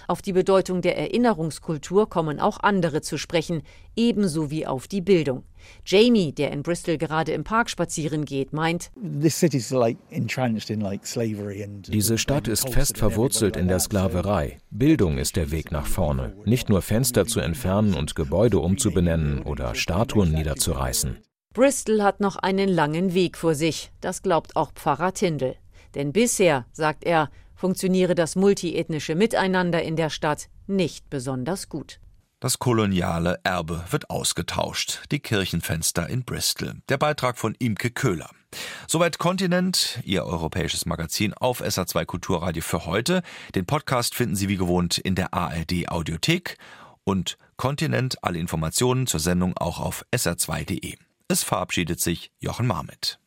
Auf 0.07 0.21
die 0.21 0.33
Bedeutung 0.33 0.81
der 0.81 0.97
Erinnerungskultur 0.97 2.09
kommen 2.09 2.39
auch 2.39 2.59
andere 2.59 3.01
zu 3.01 3.17
sprechen, 3.17 3.63
ebenso 3.95 4.51
wie 4.51 4.65
auf 4.65 4.87
die 4.87 5.01
Bildung. 5.01 5.43
Jamie, 5.85 6.33
der 6.33 6.51
in 6.51 6.63
Bristol 6.63 6.97
gerade 6.97 7.31
im 7.31 7.43
Park 7.43 7.69
spazieren 7.69 8.25
geht, 8.25 8.53
meint, 8.53 8.91
diese 11.85 12.17
Stadt 12.17 12.47
ist 12.47 12.69
fest 12.69 12.97
verwurzelt 12.97 13.55
in 13.55 13.67
der 13.67 13.79
Sklaverei. 13.79 14.57
Bildung 14.71 15.17
ist 15.17 15.35
der 15.35 15.51
Weg 15.51 15.71
nach 15.71 15.85
vorne, 15.85 16.35
nicht 16.45 16.69
nur 16.69 16.81
Fenster 16.81 17.25
zu 17.25 17.39
entfernen 17.39 17.93
und 17.93 18.15
Gebäude 18.15 18.59
umzubenennen 18.59 19.43
oder 19.43 19.75
Statuen 19.75 20.31
niederzureißen. 20.31 21.17
Bristol 21.53 22.01
hat 22.01 22.19
noch 22.19 22.37
einen 22.37 22.67
langen 22.67 23.13
Weg 23.13 23.37
vor 23.37 23.53
sich, 23.53 23.91
das 24.01 24.23
glaubt 24.23 24.55
auch 24.55 24.71
Pfarrer 24.73 25.13
Tindel. 25.13 25.55
Denn 25.93 26.11
bisher, 26.11 26.65
sagt 26.71 27.03
er, 27.03 27.29
funktioniere 27.63 28.13
das 28.13 28.35
multiethnische 28.35 29.15
Miteinander 29.15 29.81
in 29.81 29.95
der 29.95 30.09
Stadt 30.09 30.49
nicht 30.67 31.09
besonders 31.09 31.69
gut. 31.69 32.01
Das 32.41 32.59
koloniale 32.59 33.39
Erbe 33.45 33.85
wird 33.89 34.09
ausgetauscht. 34.09 35.03
Die 35.11 35.21
Kirchenfenster 35.21 36.09
in 36.09 36.25
Bristol. 36.25 36.73
Der 36.89 36.97
Beitrag 36.97 37.37
von 37.37 37.55
Imke 37.59 37.89
Köhler. 37.89 38.29
Soweit 38.85 39.17
Kontinent, 39.17 40.01
Ihr 40.03 40.25
europäisches 40.25 40.85
Magazin 40.85 41.33
auf 41.33 41.61
SA2 41.61 42.03
Kulturradio 42.03 42.61
für 42.61 42.85
heute. 42.85 43.23
Den 43.55 43.65
Podcast 43.65 44.13
finden 44.13 44.35
Sie 44.35 44.49
wie 44.49 44.57
gewohnt 44.57 44.97
in 44.97 45.15
der 45.15 45.33
ARD 45.33 45.87
Audiothek 45.87 46.57
und 47.05 47.37
Kontinent, 47.55 48.21
alle 48.25 48.39
Informationen 48.39 49.07
zur 49.07 49.21
Sendung 49.21 49.55
auch 49.55 49.79
auf 49.79 50.05
sr2.de. 50.13 50.97
Es 51.29 51.43
verabschiedet 51.43 52.01
sich 52.01 52.29
Jochen 52.41 52.67
Marmit. 52.67 53.19